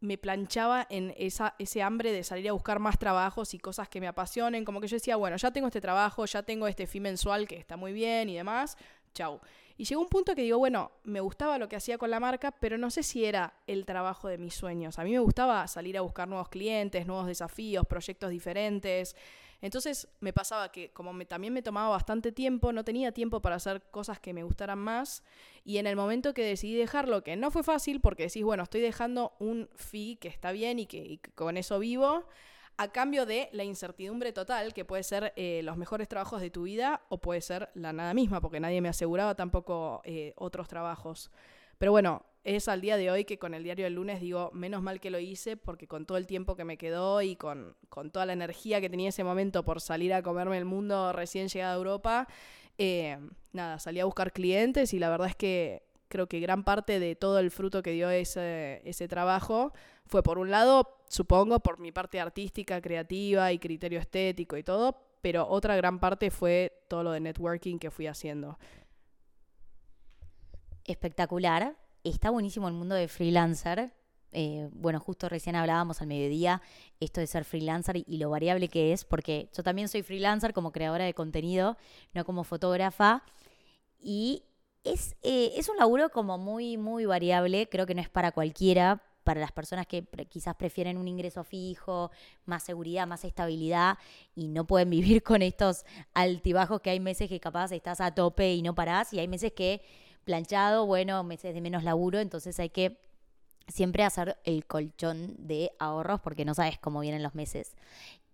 me 0.00 0.16
planchaba 0.16 0.86
en 0.88 1.12
esa, 1.18 1.54
ese 1.58 1.82
hambre 1.82 2.10
de 2.10 2.24
salir 2.24 2.48
a 2.48 2.52
buscar 2.52 2.78
más 2.78 2.98
trabajos 2.98 3.52
y 3.52 3.58
cosas 3.58 3.86
que 3.90 4.00
me 4.00 4.06
apasionen. 4.06 4.64
Como 4.64 4.80
que 4.80 4.88
yo 4.88 4.96
decía, 4.96 5.16
bueno, 5.16 5.36
ya 5.36 5.50
tengo 5.50 5.66
este 5.66 5.82
trabajo, 5.82 6.24
ya 6.24 6.42
tengo 6.42 6.66
este 6.66 6.86
fee 6.86 7.00
mensual 7.00 7.46
que 7.46 7.58
está 7.58 7.76
muy 7.76 7.92
bien 7.92 8.30
y 8.30 8.34
demás, 8.34 8.78
chau. 9.12 9.42
Y 9.76 9.84
llegó 9.84 10.00
un 10.00 10.08
punto 10.08 10.34
que 10.34 10.40
digo, 10.40 10.56
bueno, 10.56 10.90
me 11.02 11.20
gustaba 11.20 11.58
lo 11.58 11.68
que 11.68 11.76
hacía 11.76 11.98
con 11.98 12.10
la 12.10 12.18
marca, 12.18 12.50
pero 12.50 12.78
no 12.78 12.90
sé 12.90 13.02
si 13.02 13.26
era 13.26 13.52
el 13.66 13.84
trabajo 13.84 14.26
de 14.28 14.38
mis 14.38 14.54
sueños. 14.54 14.98
A 14.98 15.04
mí 15.04 15.10
me 15.10 15.18
gustaba 15.18 15.68
salir 15.68 15.98
a 15.98 16.00
buscar 16.00 16.26
nuevos 16.26 16.48
clientes, 16.48 17.06
nuevos 17.06 17.26
desafíos, 17.26 17.84
proyectos 17.84 18.30
diferentes. 18.30 19.16
Entonces 19.64 20.08
me 20.20 20.34
pasaba 20.34 20.70
que 20.70 20.90
como 20.90 21.18
también 21.24 21.54
me 21.54 21.62
tomaba 21.62 21.88
bastante 21.88 22.32
tiempo, 22.32 22.70
no 22.70 22.84
tenía 22.84 23.12
tiempo 23.12 23.40
para 23.40 23.56
hacer 23.56 23.80
cosas 23.90 24.20
que 24.20 24.34
me 24.34 24.42
gustaran 24.42 24.78
más. 24.78 25.22
Y 25.64 25.78
en 25.78 25.86
el 25.86 25.96
momento 25.96 26.34
que 26.34 26.44
decidí 26.44 26.76
dejarlo, 26.76 27.24
que 27.24 27.34
no 27.34 27.50
fue 27.50 27.62
fácil 27.62 28.02
porque 28.02 28.24
decís, 28.24 28.44
bueno, 28.44 28.62
estoy 28.62 28.82
dejando 28.82 29.32
un 29.38 29.70
fee 29.74 30.16
que 30.16 30.28
está 30.28 30.52
bien 30.52 30.80
y 30.80 30.84
que, 30.84 30.98
y 30.98 31.16
que 31.16 31.30
con 31.30 31.56
eso 31.56 31.78
vivo, 31.78 32.26
a 32.76 32.92
cambio 32.92 33.24
de 33.24 33.48
la 33.52 33.64
incertidumbre 33.64 34.34
total, 34.34 34.74
que 34.74 34.84
puede 34.84 35.02
ser 35.02 35.32
eh, 35.34 35.62
los 35.64 35.78
mejores 35.78 36.08
trabajos 36.08 36.42
de 36.42 36.50
tu 36.50 36.64
vida 36.64 37.00
o 37.08 37.16
puede 37.16 37.40
ser 37.40 37.70
la 37.72 37.94
nada 37.94 38.12
misma, 38.12 38.42
porque 38.42 38.60
nadie 38.60 38.82
me 38.82 38.90
aseguraba 38.90 39.34
tampoco 39.34 40.02
eh, 40.04 40.34
otros 40.36 40.68
trabajos. 40.68 41.30
Pero 41.78 41.90
bueno, 41.90 42.22
es 42.44 42.68
al 42.68 42.82
día 42.82 42.98
de 42.98 43.10
hoy 43.10 43.24
que 43.24 43.38
con 43.38 43.54
el 43.54 43.64
diario 43.64 43.86
del 43.86 43.94
lunes 43.94 44.20
digo, 44.20 44.50
menos 44.52 44.82
mal 44.82 45.00
que 45.00 45.10
lo 45.10 45.18
hice, 45.18 45.56
porque 45.56 45.88
con 45.88 46.04
todo 46.04 46.18
el 46.18 46.26
tiempo 46.26 46.56
que 46.56 46.64
me 46.64 46.76
quedó 46.76 47.22
y 47.22 47.36
con, 47.36 47.74
con 47.88 48.10
toda 48.10 48.26
la 48.26 48.34
energía 48.34 48.82
que 48.82 48.90
tenía 48.90 49.08
ese 49.08 49.24
momento 49.24 49.64
por 49.64 49.80
salir 49.80 50.12
a 50.12 50.22
comerme 50.22 50.58
el 50.58 50.66
mundo 50.66 51.12
recién 51.12 51.48
llegada 51.48 51.72
a 51.72 51.76
Europa, 51.76 52.28
eh, 52.76 53.18
nada, 53.52 53.78
salí 53.78 54.00
a 54.00 54.04
buscar 54.04 54.32
clientes 54.32 54.92
y 54.92 54.98
la 54.98 55.08
verdad 55.08 55.28
es 55.28 55.36
que 55.36 55.84
creo 56.08 56.28
que 56.28 56.38
gran 56.38 56.64
parte 56.64 57.00
de 57.00 57.16
todo 57.16 57.38
el 57.38 57.50
fruto 57.50 57.82
que 57.82 57.92
dio 57.92 58.10
ese, 58.10 58.82
ese 58.84 59.08
trabajo 59.08 59.72
fue 60.06 60.22
por 60.22 60.38
un 60.38 60.50
lado, 60.50 60.98
supongo, 61.08 61.60
por 61.60 61.80
mi 61.80 61.92
parte 61.92 62.20
artística, 62.20 62.80
creativa 62.82 63.52
y 63.52 63.58
criterio 63.58 63.98
estético 63.98 64.58
y 64.58 64.62
todo, 64.62 65.00
pero 65.22 65.48
otra 65.48 65.76
gran 65.76 65.98
parte 65.98 66.30
fue 66.30 66.84
todo 66.88 67.02
lo 67.02 67.12
de 67.12 67.20
networking 67.20 67.78
que 67.78 67.90
fui 67.90 68.06
haciendo. 68.06 68.58
Espectacular. 70.84 71.74
Está 72.04 72.28
buenísimo 72.28 72.68
el 72.68 72.74
mundo 72.74 72.94
de 72.94 73.08
freelancer. 73.08 73.90
Eh, 74.30 74.68
bueno, 74.72 75.00
justo 75.00 75.26
recién 75.30 75.56
hablábamos 75.56 76.02
al 76.02 76.06
mediodía 76.08 76.60
esto 77.00 77.20
de 77.22 77.26
ser 77.26 77.46
freelancer 77.46 77.96
y, 77.96 78.18
lo 78.18 78.28
variable 78.28 78.68
que 78.68 78.92
es, 78.92 79.06
porque 79.06 79.48
yo 79.56 79.62
también 79.62 79.88
soy 79.88 80.02
freelancer 80.02 80.52
como 80.52 80.70
creadora 80.70 81.06
de 81.06 81.14
contenido, 81.14 81.78
no 82.12 82.26
como 82.26 82.44
fotógrafa. 82.44 83.22
Y 83.98 84.42
es, 84.84 85.16
eh, 85.22 85.52
es 85.56 85.70
un 85.70 85.78
laburo 85.78 86.10
como 86.10 86.36
muy, 86.36 86.76
muy 86.76 87.06
variable, 87.06 87.70
creo 87.70 87.86
que 87.86 87.94
no 87.94 88.02
es 88.02 88.10
para 88.10 88.32
cualquiera, 88.32 89.02
para 89.22 89.40
las 89.40 89.52
personas 89.52 89.86
que 89.86 90.04
quizás 90.28 90.54
prefieren 90.56 90.98
un 90.98 91.08
ingreso 91.08 91.42
fijo, 91.42 92.10
más 92.44 92.62
seguridad, 92.64 93.06
más 93.06 93.24
estabilidad 93.24 93.96
y 94.34 94.48
no 94.48 94.66
pueden 94.66 94.90
vivir 94.90 95.22
con 95.24 95.40
estos 95.40 95.86
altibajos 96.12 96.82
que 96.82 96.90
hay 96.90 97.00
meses 97.00 97.30
que 97.30 97.40
capaz 97.40 97.72
estás 97.72 98.02
a 98.02 98.14
tope 98.14 98.52
y 98.52 98.60
no 98.60 98.74
parás 98.74 99.14
y 99.14 99.20
hay 99.20 99.28
meses 99.28 99.52
que 99.54 99.80
planchado, 100.24 100.86
bueno, 100.86 101.22
meses 101.22 101.54
de 101.54 101.60
menos 101.60 101.84
laburo, 101.84 102.18
entonces 102.18 102.58
hay 102.58 102.70
que 102.70 103.00
siempre 103.68 104.04
hacer 104.04 104.38
el 104.44 104.66
colchón 104.66 105.34
de 105.38 105.72
ahorros 105.78 106.20
porque 106.20 106.44
no 106.44 106.54
sabes 106.54 106.78
cómo 106.78 107.00
vienen 107.00 107.22
los 107.22 107.34
meses. 107.34 107.74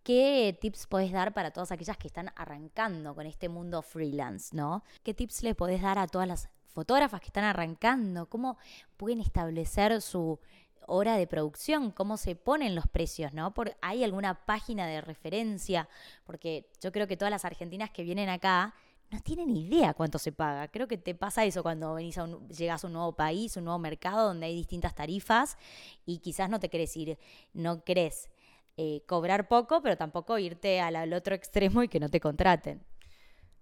¿Qué 0.03 0.57
tips 0.61 0.87
podés 0.87 1.13
dar 1.13 1.35
para 1.35 1.51
todas 1.51 1.73
aquellas 1.73 1.99
que 1.99 2.09
están 2.09 2.33
arrancando 2.35 3.15
con 3.15 3.27
este 3.27 3.49
mundo 3.49 3.83
freelance, 3.83 4.57
no? 4.57 4.83
¿Qué 5.03 5.13
tips 5.13 5.43
le 5.43 5.55
podés 5.55 5.83
dar 5.83 5.99
a 5.99 6.07
todas 6.07 6.27
las 6.27 6.49
fotógrafas 6.69 7.21
que 7.21 7.27
están 7.27 7.45
arrancando? 7.45 8.27
¿Cómo 8.27 8.57
pueden 8.97 9.21
establecer 9.21 10.01
su 10.01 10.41
hora 10.87 11.17
de 11.17 11.27
producción, 11.27 11.91
cómo 11.91 12.17
se 12.17 12.35
ponen 12.35 12.75
los 12.75 12.87
precios, 12.89 13.33
¿no? 13.33 13.55
Por, 13.55 13.77
¿Hay 13.81 14.03
alguna 14.03 14.47
página 14.47 14.87
de 14.87 15.01
referencia? 15.01 15.89
Porque 16.25 16.69
yo 16.83 16.93
creo 16.93 17.07
que 17.07 17.17
todas 17.17 17.31
las 17.31 17.45
argentinas 17.45 17.91
que 17.91 18.03
vienen 18.03 18.29
acá 18.29 18.75
no 19.11 19.21
tienen 19.21 19.57
idea 19.57 19.95
cuánto 19.95 20.19
se 20.19 20.33
paga. 20.33 20.69
Creo 20.69 20.87
que 20.87 20.97
te 20.97 21.15
pasa 21.15 21.45
eso 21.45 21.63
cuando 21.63 21.95
venís 21.95 22.19
a 22.19 22.29
llegas 22.49 22.85
a 22.85 22.87
un 22.87 22.93
nuevo 22.93 23.15
país, 23.17 23.57
un 23.57 23.65
nuevo 23.65 23.79
mercado 23.79 24.29
donde 24.29 24.47
hay 24.47 24.55
distintas 24.55 24.95
tarifas 24.95 25.59
y 26.07 26.19
quizás 26.19 26.49
no 26.49 26.61
te 26.61 26.69
querés 26.69 26.97
ir, 26.97 27.19
no 27.53 27.85
querés 27.85 28.31
eh, 28.77 29.03
cobrar 29.07 29.49
poco, 29.49 29.83
pero 29.83 29.97
tampoco 29.97 30.39
irte 30.39 30.81
al 30.81 31.13
otro 31.13 31.35
extremo 31.35 31.83
y 31.83 31.89
que 31.89 32.01
no 32.01 32.09
te 32.09 32.21
contraten. 32.21 32.85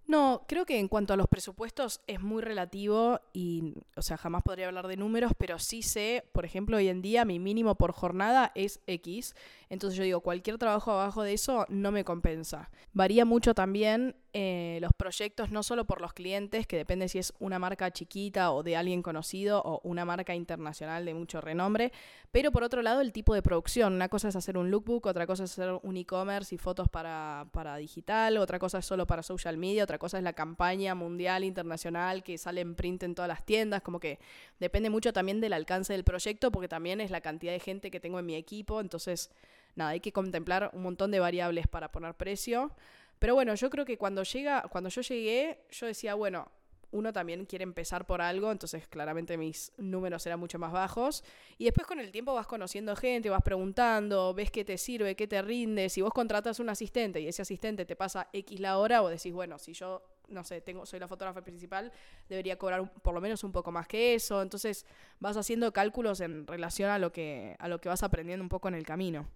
No, 0.08 0.46
creo 0.48 0.64
que 0.64 0.78
en 0.78 0.88
cuanto 0.88 1.12
a 1.12 1.18
los 1.18 1.28
presupuestos 1.28 2.00
es 2.06 2.18
muy 2.22 2.40
relativo 2.40 3.20
y, 3.34 3.74
o 3.94 4.00
sea, 4.00 4.16
jamás 4.16 4.42
podría 4.42 4.68
hablar 4.68 4.88
de 4.88 4.96
números, 4.96 5.32
pero 5.36 5.58
sí 5.58 5.82
sé, 5.82 6.24
por 6.32 6.46
ejemplo, 6.46 6.78
hoy 6.78 6.88
en 6.88 7.02
día 7.02 7.26
mi 7.26 7.38
mínimo 7.38 7.74
por 7.74 7.92
jornada 7.92 8.50
es 8.54 8.80
X. 8.86 9.34
Entonces 9.68 9.98
yo 9.98 10.04
digo, 10.04 10.22
cualquier 10.22 10.56
trabajo 10.56 10.92
abajo 10.92 11.22
de 11.22 11.34
eso 11.34 11.66
no 11.68 11.92
me 11.92 12.04
compensa. 12.04 12.70
Varía 12.94 13.26
mucho 13.26 13.52
también 13.52 14.16
eh, 14.40 14.78
los 14.80 14.92
proyectos, 14.92 15.50
no 15.50 15.64
solo 15.64 15.84
por 15.84 16.00
los 16.00 16.12
clientes, 16.12 16.64
que 16.68 16.76
depende 16.76 17.08
si 17.08 17.18
es 17.18 17.32
una 17.40 17.58
marca 17.58 17.90
chiquita 17.90 18.52
o 18.52 18.62
de 18.62 18.76
alguien 18.76 19.02
conocido 19.02 19.60
o 19.64 19.80
una 19.82 20.04
marca 20.04 20.32
internacional 20.32 21.04
de 21.04 21.12
mucho 21.12 21.40
renombre, 21.40 21.90
pero 22.30 22.52
por 22.52 22.62
otro 22.62 22.80
lado 22.82 23.00
el 23.00 23.12
tipo 23.12 23.34
de 23.34 23.42
producción. 23.42 23.94
Una 23.94 24.08
cosa 24.08 24.28
es 24.28 24.36
hacer 24.36 24.56
un 24.56 24.70
lookbook, 24.70 25.06
otra 25.06 25.26
cosa 25.26 25.42
es 25.42 25.50
hacer 25.58 25.80
un 25.82 25.96
e-commerce 25.96 26.54
y 26.54 26.58
fotos 26.58 26.88
para, 26.88 27.48
para 27.50 27.78
digital, 27.78 28.36
otra 28.36 28.60
cosa 28.60 28.78
es 28.78 28.86
solo 28.86 29.08
para 29.08 29.24
social 29.24 29.56
media, 29.56 29.82
otra 29.82 29.98
cosa 29.98 30.18
es 30.18 30.22
la 30.22 30.34
campaña 30.34 30.94
mundial, 30.94 31.42
internacional, 31.42 32.22
que 32.22 32.38
sale 32.38 32.60
en 32.60 32.76
print 32.76 33.02
en 33.02 33.16
todas 33.16 33.28
las 33.28 33.44
tiendas, 33.44 33.82
como 33.82 33.98
que 33.98 34.20
depende 34.60 34.88
mucho 34.88 35.12
también 35.12 35.40
del 35.40 35.52
alcance 35.52 35.94
del 35.94 36.04
proyecto, 36.04 36.52
porque 36.52 36.68
también 36.68 37.00
es 37.00 37.10
la 37.10 37.22
cantidad 37.22 37.52
de 37.52 37.58
gente 37.58 37.90
que 37.90 37.98
tengo 37.98 38.20
en 38.20 38.26
mi 38.26 38.36
equipo, 38.36 38.80
entonces 38.80 39.32
nada, 39.74 39.90
hay 39.90 40.00
que 40.00 40.12
contemplar 40.12 40.70
un 40.74 40.84
montón 40.84 41.10
de 41.10 41.18
variables 41.18 41.66
para 41.66 41.90
poner 41.90 42.14
precio. 42.14 42.70
Pero 43.18 43.34
bueno, 43.34 43.54
yo 43.54 43.70
creo 43.70 43.84
que 43.84 43.98
cuando 43.98 44.22
llega, 44.22 44.62
cuando 44.70 44.90
yo 44.90 45.00
llegué, 45.02 45.64
yo 45.70 45.86
decía, 45.86 46.14
bueno, 46.14 46.50
uno 46.90 47.12
también 47.12 47.44
quiere 47.44 47.64
empezar 47.64 48.06
por 48.06 48.22
algo, 48.22 48.50
entonces 48.50 48.88
claramente 48.88 49.36
mis 49.36 49.72
números 49.76 50.24
eran 50.26 50.40
mucho 50.40 50.58
más 50.58 50.72
bajos. 50.72 51.22
Y 51.58 51.64
después 51.64 51.86
con 51.86 52.00
el 52.00 52.10
tiempo 52.10 52.32
vas 52.34 52.46
conociendo 52.46 52.96
gente, 52.96 53.28
vas 53.28 53.42
preguntando, 53.42 54.32
ves 54.32 54.50
qué 54.50 54.64
te 54.64 54.78
sirve, 54.78 55.14
qué 55.14 55.26
te 55.26 55.42
rinde. 55.42 55.88
Si 55.90 56.00
vos 56.00 56.12
contratas 56.12 56.60
un 56.60 56.68
asistente 56.70 57.20
y 57.20 57.28
ese 57.28 57.42
asistente 57.42 57.84
te 57.84 57.96
pasa 57.96 58.28
X 58.32 58.60
la 58.60 58.78
hora, 58.78 59.02
o 59.02 59.08
decís, 59.08 59.32
bueno, 59.32 59.58
si 59.58 59.74
yo, 59.74 60.02
no 60.28 60.44
sé, 60.44 60.60
tengo, 60.60 60.86
soy 60.86 60.98
la 60.98 61.08
fotógrafa 61.08 61.42
principal, 61.42 61.92
debería 62.28 62.56
cobrar 62.56 62.90
por 63.02 63.14
lo 63.14 63.20
menos 63.20 63.44
un 63.44 63.52
poco 63.52 63.70
más 63.70 63.86
que 63.86 64.14
eso. 64.14 64.40
Entonces 64.40 64.86
vas 65.20 65.36
haciendo 65.36 65.72
cálculos 65.72 66.20
en 66.20 66.46
relación 66.46 66.90
a 66.90 66.98
lo 66.98 67.12
que, 67.12 67.56
a 67.58 67.68
lo 67.68 67.80
que 67.80 67.88
vas 67.90 68.02
aprendiendo 68.02 68.42
un 68.42 68.48
poco 68.48 68.68
en 68.68 68.74
el 68.74 68.86
camino. 68.86 69.28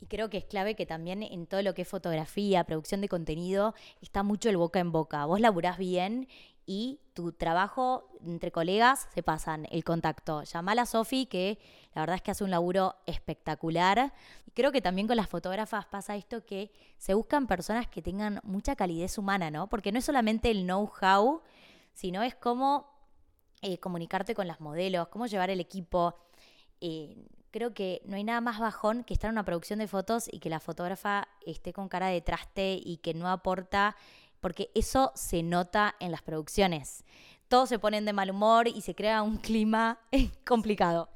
Y 0.00 0.06
creo 0.06 0.30
que 0.30 0.38
es 0.38 0.44
clave 0.44 0.76
que 0.76 0.86
también 0.86 1.22
en 1.22 1.46
todo 1.46 1.62
lo 1.62 1.74
que 1.74 1.82
es 1.82 1.88
fotografía, 1.88 2.64
producción 2.64 3.00
de 3.00 3.08
contenido, 3.08 3.74
está 4.00 4.22
mucho 4.22 4.48
el 4.48 4.56
boca 4.56 4.78
en 4.78 4.92
boca. 4.92 5.24
Vos 5.24 5.40
laburás 5.40 5.78
bien 5.78 6.28
y 6.66 7.00
tu 7.14 7.32
trabajo 7.32 8.10
entre 8.24 8.52
colegas 8.52 9.08
se 9.14 9.22
pasan 9.22 9.66
el 9.70 9.84
contacto. 9.84 10.42
Llamala 10.42 10.82
a 10.82 10.86
Sofi, 10.86 11.24
que 11.24 11.58
la 11.94 12.02
verdad 12.02 12.16
es 12.16 12.22
que 12.22 12.30
hace 12.30 12.44
un 12.44 12.50
laburo 12.50 12.96
espectacular. 13.06 14.12
Y 14.46 14.50
creo 14.50 14.70
que 14.70 14.82
también 14.82 15.06
con 15.06 15.16
las 15.16 15.28
fotógrafas 15.28 15.86
pasa 15.86 16.14
esto 16.14 16.44
que 16.44 16.70
se 16.98 17.14
buscan 17.14 17.46
personas 17.46 17.88
que 17.88 18.02
tengan 18.02 18.40
mucha 18.44 18.76
calidez 18.76 19.16
humana, 19.16 19.50
¿no? 19.50 19.68
Porque 19.68 19.92
no 19.92 19.98
es 19.98 20.04
solamente 20.04 20.50
el 20.50 20.64
know-how, 20.64 21.40
sino 21.94 22.22
es 22.22 22.34
cómo 22.34 22.86
eh, 23.62 23.78
comunicarte 23.78 24.34
con 24.34 24.46
las 24.46 24.60
modelos, 24.60 25.08
cómo 25.08 25.26
llevar 25.26 25.48
el 25.48 25.60
equipo. 25.60 26.16
Eh, 26.82 27.16
creo 27.50 27.74
que 27.74 28.02
no 28.04 28.16
hay 28.16 28.24
nada 28.24 28.40
más 28.40 28.58
bajón 28.58 29.04
que 29.04 29.14
estar 29.14 29.28
en 29.28 29.34
una 29.34 29.44
producción 29.44 29.78
de 29.78 29.88
fotos 29.88 30.28
y 30.30 30.40
que 30.40 30.50
la 30.50 30.60
fotógrafa 30.60 31.28
esté 31.46 31.72
con 31.72 31.88
cara 31.88 32.08
de 32.08 32.20
traste 32.20 32.80
y 32.82 32.98
que 32.98 33.14
no 33.14 33.28
aporta 33.28 33.96
porque 34.40 34.70
eso 34.74 35.12
se 35.14 35.42
nota 35.42 35.94
en 36.00 36.12
las 36.12 36.22
producciones. 36.22 37.04
Todos 37.48 37.68
se 37.68 37.78
ponen 37.78 38.04
de 38.04 38.12
mal 38.12 38.30
humor 38.30 38.68
y 38.68 38.82
se 38.82 38.94
crea 38.94 39.22
un 39.22 39.38
clima 39.38 39.98
complicado. 40.46 41.08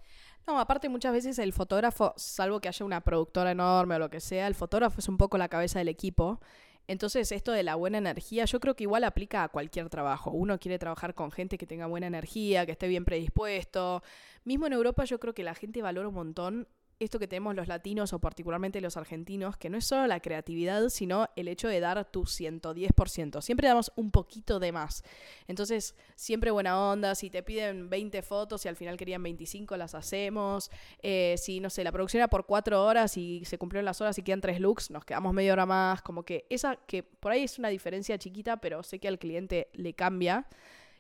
No, 0.46 0.58
aparte 0.58 0.88
muchas 0.88 1.12
veces 1.12 1.38
el 1.38 1.52
fotógrafo, 1.52 2.14
salvo 2.16 2.60
que 2.60 2.68
haya 2.68 2.84
una 2.84 3.00
productora 3.00 3.52
enorme 3.52 3.94
o 3.94 3.98
lo 3.98 4.10
que 4.10 4.20
sea, 4.20 4.48
el 4.48 4.54
fotógrafo 4.54 4.98
es 4.98 5.08
un 5.08 5.16
poco 5.16 5.38
la 5.38 5.48
cabeza 5.48 5.78
del 5.78 5.88
equipo. 5.88 6.40
Entonces 6.88 7.32
esto 7.32 7.52
de 7.52 7.62
la 7.62 7.74
buena 7.74 7.98
energía 7.98 8.44
yo 8.44 8.60
creo 8.60 8.74
que 8.74 8.84
igual 8.84 9.04
aplica 9.04 9.44
a 9.44 9.48
cualquier 9.48 9.88
trabajo. 9.88 10.30
Uno 10.30 10.58
quiere 10.58 10.78
trabajar 10.78 11.14
con 11.14 11.30
gente 11.30 11.58
que 11.58 11.66
tenga 11.66 11.86
buena 11.86 12.06
energía, 12.06 12.66
que 12.66 12.72
esté 12.72 12.88
bien 12.88 13.04
predispuesto. 13.04 14.02
Mismo 14.44 14.66
en 14.66 14.72
Europa 14.72 15.04
yo 15.04 15.20
creo 15.20 15.34
que 15.34 15.44
la 15.44 15.54
gente 15.54 15.82
valora 15.82 16.08
un 16.08 16.14
montón 16.14 16.68
esto 16.99 17.18
que 17.18 17.28
tenemos 17.28 17.54
los 17.54 17.68
latinos 17.68 18.12
o 18.12 18.18
particularmente 18.20 18.80
los 18.80 18.96
argentinos, 18.96 19.56
que 19.56 19.70
no 19.70 19.78
es 19.78 19.84
solo 19.84 20.06
la 20.06 20.20
creatividad, 20.20 20.88
sino 20.88 21.28
el 21.37 21.49
hecho 21.49 21.68
de 21.68 21.80
dar 21.80 22.04
tu 22.11 22.22
110%. 22.25 23.42
Siempre 23.42 23.68
damos 23.68 23.92
un 23.96 24.11
poquito 24.11 24.61
de 24.61 24.72
más. 24.72 25.02
Entonces, 25.49 25.94
siempre 26.14 26.50
buena 26.50 26.90
onda, 26.90 27.14
si 27.14 27.30
te 27.30 27.42
piden 27.42 27.90
20 27.90 28.22
fotos 28.22 28.64
y 28.64 28.68
al 28.68 28.76
final 28.76 28.96
querían 28.96 29.22
25, 29.22 29.76
las 29.76 29.94
hacemos. 29.94 30.70
Eh, 31.00 31.34
si, 31.38 31.61
no 31.61 31.70
sé, 31.70 31.84
la 31.84 31.92
producción 31.92 32.20
era 32.20 32.28
por 32.28 32.46
4 32.46 32.84
horas 32.84 33.16
y 33.16 33.44
se 33.44 33.58
cumplieron 33.58 33.84
las 33.84 34.00
horas 34.00 34.16
y 34.18 34.22
quedan 34.22 34.40
3 34.40 34.61
looks, 34.61 34.90
nos 34.90 35.04
quedamos 35.04 35.32
media 35.32 35.52
hora 35.52 35.66
más. 35.66 36.02
Como 36.02 36.25
que 36.25 36.46
esa, 36.50 36.76
que 36.76 37.02
por 37.02 37.32
ahí 37.32 37.44
es 37.44 37.58
una 37.58 37.68
diferencia 37.68 38.18
chiquita, 38.18 38.58
pero 38.58 38.82
sé 38.82 38.99
que 38.99 39.08
al 39.08 39.18
cliente 39.18 39.68
le 39.72 39.94
cambia. 39.94 40.46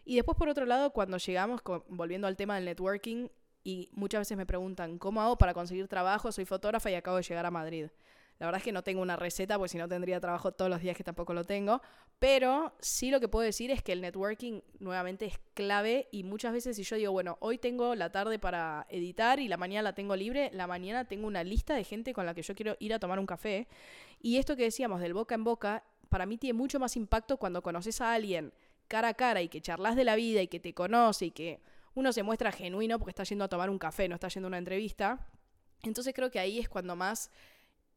Y 0.04 0.16
después, 0.16 0.36
por 0.36 0.48
otro 0.48 0.66
lado, 0.66 0.92
cuando 0.92 1.16
llegamos, 1.18 1.60
volviendo 1.88 2.26
al 2.26 2.36
tema 2.36 2.56
del 2.56 2.64
networking, 2.64 3.28
y 3.64 3.88
muchas 3.92 4.20
veces 4.20 4.36
me 4.36 4.46
preguntan, 4.46 4.98
¿cómo 4.98 5.22
hago 5.22 5.38
para 5.38 5.54
conseguir 5.54 5.88
trabajo? 5.88 6.32
Soy 6.32 6.44
fotógrafa 6.44 6.90
y 6.90 6.94
acabo 6.94 7.16
de 7.16 7.22
llegar 7.22 7.46
a 7.46 7.50
Madrid. 7.50 7.88
La 8.38 8.46
verdad 8.46 8.58
es 8.58 8.64
que 8.64 8.72
no 8.72 8.82
tengo 8.82 9.02
una 9.02 9.14
receta, 9.14 9.56
porque 9.56 9.68
si 9.68 9.78
no 9.78 9.88
tendría 9.88 10.18
trabajo 10.18 10.50
todos 10.50 10.68
los 10.68 10.80
días 10.80 10.96
que 10.96 11.04
tampoco 11.04 11.32
lo 11.32 11.44
tengo. 11.44 11.80
Pero 12.18 12.74
sí 12.80 13.10
lo 13.10 13.20
que 13.20 13.28
puedo 13.28 13.44
decir 13.44 13.70
es 13.70 13.82
que 13.82 13.92
el 13.92 14.00
networking 14.00 14.62
nuevamente 14.80 15.26
es 15.26 15.38
clave 15.54 16.08
y 16.10 16.24
muchas 16.24 16.52
veces 16.52 16.74
si 16.74 16.82
yo 16.82 16.96
digo, 16.96 17.12
bueno, 17.12 17.36
hoy 17.40 17.58
tengo 17.58 17.94
la 17.94 18.10
tarde 18.10 18.40
para 18.40 18.86
editar 18.90 19.38
y 19.38 19.46
la 19.46 19.56
mañana 19.56 19.82
la 19.82 19.94
tengo 19.94 20.16
libre, 20.16 20.50
la 20.52 20.66
mañana 20.66 21.04
tengo 21.04 21.28
una 21.28 21.44
lista 21.44 21.74
de 21.74 21.84
gente 21.84 22.12
con 22.12 22.26
la 22.26 22.34
que 22.34 22.42
yo 22.42 22.54
quiero 22.56 22.76
ir 22.80 22.92
a 22.94 22.98
tomar 22.98 23.20
un 23.20 23.26
café. 23.26 23.68
Y 24.20 24.38
esto 24.38 24.56
que 24.56 24.64
decíamos 24.64 25.00
del 25.00 25.14
boca 25.14 25.36
en 25.36 25.44
boca, 25.44 25.84
para 26.08 26.26
mí 26.26 26.36
tiene 26.36 26.54
mucho 26.54 26.80
más 26.80 26.96
impacto 26.96 27.36
cuando 27.36 27.62
conoces 27.62 28.00
a 28.00 28.12
alguien 28.12 28.52
cara 28.88 29.08
a 29.08 29.14
cara 29.14 29.40
y 29.40 29.48
que 29.48 29.60
charlas 29.60 29.96
de 29.96 30.04
la 30.04 30.16
vida 30.16 30.42
y 30.42 30.48
que 30.48 30.60
te 30.60 30.74
conoce 30.74 31.26
y 31.26 31.30
que 31.30 31.60
uno 31.94 32.12
se 32.12 32.22
muestra 32.22 32.52
genuino 32.52 32.98
porque 32.98 33.10
está 33.10 33.24
yendo 33.24 33.44
a 33.44 33.48
tomar 33.48 33.70
un 33.70 33.78
café, 33.78 34.08
no 34.08 34.14
está 34.14 34.28
yendo 34.28 34.46
a 34.46 34.50
una 34.50 34.58
entrevista. 34.58 35.26
Entonces 35.82 36.14
creo 36.14 36.30
que 36.30 36.38
ahí 36.38 36.58
es 36.58 36.68
cuando 36.68 36.96
más 36.96 37.30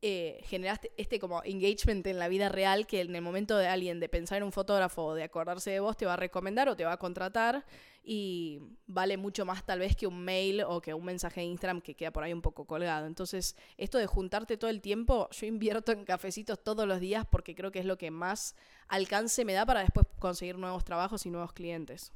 eh, 0.01 0.41
generaste 0.43 0.91
este 0.97 1.19
como 1.19 1.41
engagement 1.43 2.05
en 2.05 2.19
la 2.19 2.27
vida 2.27 2.49
real 2.49 2.85
que 2.85 3.01
en 3.01 3.15
el 3.15 3.21
momento 3.21 3.57
de 3.57 3.67
alguien 3.67 3.99
de 3.99 4.09
pensar 4.09 4.37
en 4.37 4.43
un 4.43 4.51
fotógrafo 4.51 5.03
o 5.03 5.15
de 5.15 5.23
acordarse 5.23 5.71
de 5.71 5.79
vos 5.79 5.95
te 5.97 6.05
va 6.05 6.13
a 6.13 6.17
recomendar 6.17 6.69
o 6.69 6.75
te 6.75 6.85
va 6.85 6.91
a 6.91 6.97
contratar 6.97 7.65
y 8.03 8.59
vale 8.85 9.17
mucho 9.17 9.45
más 9.45 9.65
tal 9.65 9.79
vez 9.79 9.95
que 9.95 10.05
un 10.05 10.23
mail 10.23 10.61
o 10.61 10.81
que 10.81 10.93
un 10.93 11.05
mensaje 11.05 11.41
de 11.41 11.47
Instagram 11.47 11.81
que 11.81 11.95
queda 11.95 12.11
por 12.11 12.23
ahí 12.23 12.33
un 12.33 12.41
poco 12.41 12.65
colgado. 12.65 13.07
Entonces, 13.07 13.55
esto 13.77 13.97
de 13.97 14.05
juntarte 14.05 14.57
todo 14.57 14.69
el 14.69 14.81
tiempo, 14.81 15.27
yo 15.31 15.47
invierto 15.47 15.91
en 15.91 16.05
cafecitos 16.05 16.63
todos 16.63 16.87
los 16.87 16.99
días 16.99 17.25
porque 17.25 17.55
creo 17.55 17.71
que 17.71 17.79
es 17.79 17.85
lo 17.85 17.97
que 17.97 18.11
más 18.11 18.55
alcance 18.87 19.43
me 19.43 19.53
da 19.53 19.65
para 19.65 19.79
después 19.79 20.05
conseguir 20.19 20.59
nuevos 20.59 20.83
trabajos 20.83 21.25
y 21.25 21.31
nuevos 21.31 21.53
clientes. 21.53 22.11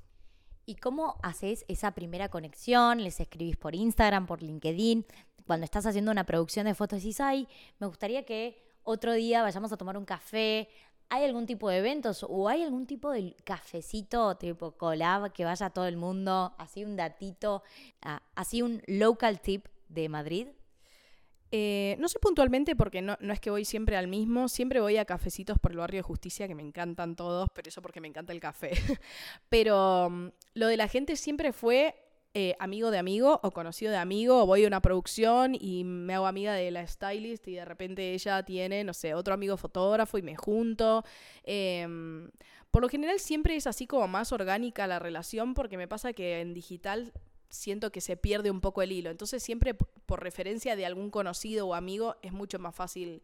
¿Y 0.70 0.76
cómo 0.76 1.18
haces 1.24 1.66
esa 1.68 1.96
primera 1.96 2.30
conexión? 2.30 3.04
¿Les 3.04 3.20
escribís 3.20 3.58
por 3.58 3.74
Instagram, 3.74 4.28
por 4.28 4.44
LinkedIn? 4.44 5.04
Cuando 5.48 5.64
estás 5.64 5.88
haciendo 5.88 6.12
una 6.12 6.28
producción 6.28 6.68
de 6.68 6.76
fotos, 6.76 7.00
decís, 7.00 7.20
ay, 7.22 7.48
me 7.80 7.88
gustaría 7.88 8.24
que 8.24 8.62
otro 8.84 9.14
día 9.14 9.42
vayamos 9.42 9.72
a 9.72 9.78
tomar 9.78 9.98
un 9.98 10.06
café. 10.06 10.70
¿Hay 11.10 11.24
algún 11.24 11.48
tipo 11.48 11.70
de 11.70 11.80
eventos 11.80 12.24
o 12.30 12.48
hay 12.48 12.62
algún 12.62 12.86
tipo 12.86 13.10
de 13.10 13.36
cafecito 13.44 14.38
tipo 14.38 14.74
collab 14.74 15.34
que 15.34 15.44
vaya 15.44 15.66
a 15.66 15.70
todo 15.72 15.88
el 15.88 15.98
mundo? 15.98 16.54
Así 16.60 16.86
un 16.86 16.96
datito, 16.96 17.64
ah, 18.04 18.22
así 18.36 18.62
un 18.62 18.84
local 18.86 19.42
tip 19.42 19.66
de 19.88 20.08
Madrid. 20.08 20.50
Eh, 21.52 21.96
no 22.00 22.08
sé 22.08 22.20
puntualmente 22.20 22.76
porque 22.76 23.02
no, 23.02 23.18
no, 23.22 23.34
es 23.34 23.40
que 23.40 23.50
voy 23.50 23.66
siempre 23.66 23.98
al 23.98 24.08
mismo, 24.08 24.50
siempre 24.50 24.82
voy 24.82 24.98
a 24.98 25.06
cafecitos 25.06 25.58
por 25.58 25.72
el 25.72 25.78
barrio 25.78 26.00
de 26.00 26.04
justicia 26.04 26.48
que 26.48 26.54
me 26.54 26.62
encantan 26.62 27.16
todos, 27.16 27.50
pero 27.54 27.70
eso 27.70 27.82
porque 27.82 28.02
me 28.02 28.08
encanta 28.08 28.34
el 28.34 28.40
café. 28.40 28.72
pero 29.50 30.10
mm, 30.10 30.28
lo 30.54 30.68
de 30.68 30.78
la 30.78 30.88
gente 30.88 31.16
siempre 31.16 31.52
fue 31.52 31.96
eh, 32.36 32.56
amigo 32.60 32.92
de 32.92 33.00
amigo 33.00 33.40
o 33.42 33.50
conocido 33.50 33.92
de 33.92 33.98
amigo, 33.98 34.46
voy 34.46 34.64
a 34.64 34.68
una 34.68 34.84
producción 34.84 35.56
y 35.60 35.84
me 35.84 36.14
hago 36.14 36.28
amiga 36.28 36.54
de 36.54 36.70
la 36.70 36.86
stylist 36.86 37.48
y 37.48 37.56
de 37.56 37.66
repente 37.66 38.14
ella 38.14 38.44
tiene, 38.44 38.84
no 38.84 38.94
sé, 38.94 39.16
otro 39.16 39.34
amigo 39.34 39.58
fotógrafo 39.58 40.20
y 40.20 40.22
me 40.22 40.36
junto. 40.36 41.04
Em, 41.44 42.30
por 42.70 42.84
lo 42.84 42.90
general 42.90 43.20
siempre 43.20 43.56
es 43.56 43.66
así 43.66 43.88
como 43.88 44.08
más 44.08 44.32
orgánica 44.32 44.86
la 44.86 45.00
relación 45.00 45.56
porque 45.56 45.78
me 45.78 45.88
pasa 45.88 46.14
que 46.14 46.40
en 46.42 46.54
digital 46.54 47.14
siento 47.50 47.92
que 47.92 48.02
se 48.02 48.18
pierde 48.18 48.52
un 48.52 48.62
poco 48.62 48.82
el 48.82 48.92
hilo. 48.92 49.10
Entonces 49.10 49.44
siempre 49.44 49.74
por 49.74 50.24
referencia 50.24 50.76
de 50.76 50.86
algún 50.86 51.10
conocido 51.10 51.68
o 51.68 51.74
amigo 51.74 52.16
es 52.22 52.32
mucho 52.32 52.60
más 52.60 52.76
fácil, 52.76 53.24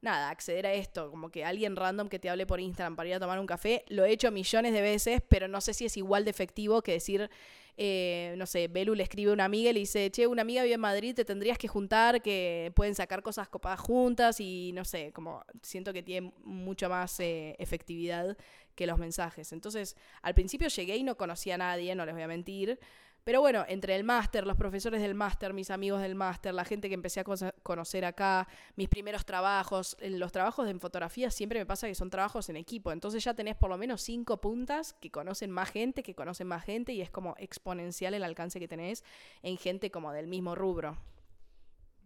nada, 0.00 0.30
acceder 0.30 0.66
a 0.66 0.72
esto. 0.72 1.10
Como 1.10 1.30
que 1.30 1.44
alguien 1.44 1.76
random 1.76 2.08
que 2.08 2.18
te 2.18 2.30
hable 2.30 2.46
por 2.46 2.60
Instagram 2.60 2.96
para 2.96 3.08
ir 3.08 3.14
a 3.16 3.20
tomar 3.20 3.38
un 3.38 3.46
café, 3.46 3.84
lo 3.88 4.04
he 4.04 4.12
hecho 4.12 4.30
millones 4.30 4.72
de 4.72 4.80
veces, 4.80 5.22
pero 5.28 5.48
no 5.48 5.60
sé 5.60 5.74
si 5.74 5.86
es 5.86 5.96
igual 5.96 6.24
de 6.24 6.30
efectivo 6.30 6.82
que 6.82 6.92
decir, 6.92 7.30
eh, 7.76 8.34
no 8.38 8.46
sé, 8.46 8.68
Belu 8.68 8.94
le 8.94 9.02
escribe 9.02 9.30
a 9.30 9.34
una 9.34 9.46
amiga 9.46 9.70
y 9.70 9.72
le 9.72 9.80
dice, 9.80 10.10
che, 10.10 10.26
una 10.28 10.42
amiga 10.42 10.62
vive 10.62 10.74
en 10.74 10.80
Madrid, 10.80 11.14
te 11.14 11.24
tendrías 11.24 11.58
que 11.58 11.66
juntar, 11.66 12.22
que 12.22 12.72
pueden 12.76 12.94
sacar 12.94 13.22
cosas 13.22 13.48
copadas 13.48 13.80
juntas 13.80 14.38
y 14.38 14.70
no 14.72 14.84
sé, 14.84 15.12
como 15.12 15.44
siento 15.62 15.92
que 15.92 16.02
tiene 16.02 16.32
mucho 16.44 16.88
más 16.88 17.18
eh, 17.18 17.56
efectividad 17.58 18.36
que 18.76 18.86
los 18.86 18.98
mensajes. 18.98 19.52
Entonces, 19.52 19.96
al 20.22 20.34
principio 20.34 20.68
llegué 20.68 20.96
y 20.96 21.02
no 21.02 21.16
conocía 21.16 21.54
a 21.54 21.58
nadie, 21.58 21.94
no 21.94 22.06
les 22.06 22.14
voy 22.14 22.22
a 22.22 22.28
mentir. 22.28 22.78
Pero 23.24 23.40
bueno, 23.40 23.64
entre 23.68 23.96
el 23.96 24.04
máster, 24.04 24.46
los 24.46 24.56
profesores 24.56 25.00
del 25.00 25.14
máster, 25.14 25.54
mis 25.54 25.70
amigos 25.70 26.02
del 26.02 26.14
máster, 26.14 26.52
la 26.52 26.64
gente 26.66 26.88
que 26.88 26.94
empecé 26.94 27.20
a 27.20 27.24
conocer 27.62 28.04
acá, 28.04 28.46
mis 28.76 28.90
primeros 28.90 29.24
trabajos, 29.24 29.96
los 30.02 30.30
trabajos 30.30 30.68
en 30.68 30.78
fotografía 30.78 31.30
siempre 31.30 31.58
me 31.58 31.64
pasa 31.64 31.86
que 31.86 31.94
son 31.94 32.10
trabajos 32.10 32.50
en 32.50 32.56
equipo. 32.56 32.92
Entonces 32.92 33.24
ya 33.24 33.32
tenés 33.32 33.56
por 33.56 33.70
lo 33.70 33.78
menos 33.78 34.02
cinco 34.02 34.42
puntas 34.42 34.92
que 35.00 35.10
conocen 35.10 35.50
más 35.50 35.70
gente, 35.70 36.02
que 36.02 36.14
conocen 36.14 36.48
más 36.48 36.64
gente 36.64 36.92
y 36.92 37.00
es 37.00 37.10
como 37.10 37.34
exponencial 37.38 38.12
el 38.12 38.24
alcance 38.24 38.60
que 38.60 38.68
tenés 38.68 39.04
en 39.42 39.56
gente 39.56 39.90
como 39.90 40.12
del 40.12 40.26
mismo 40.26 40.54
rubro. 40.54 40.98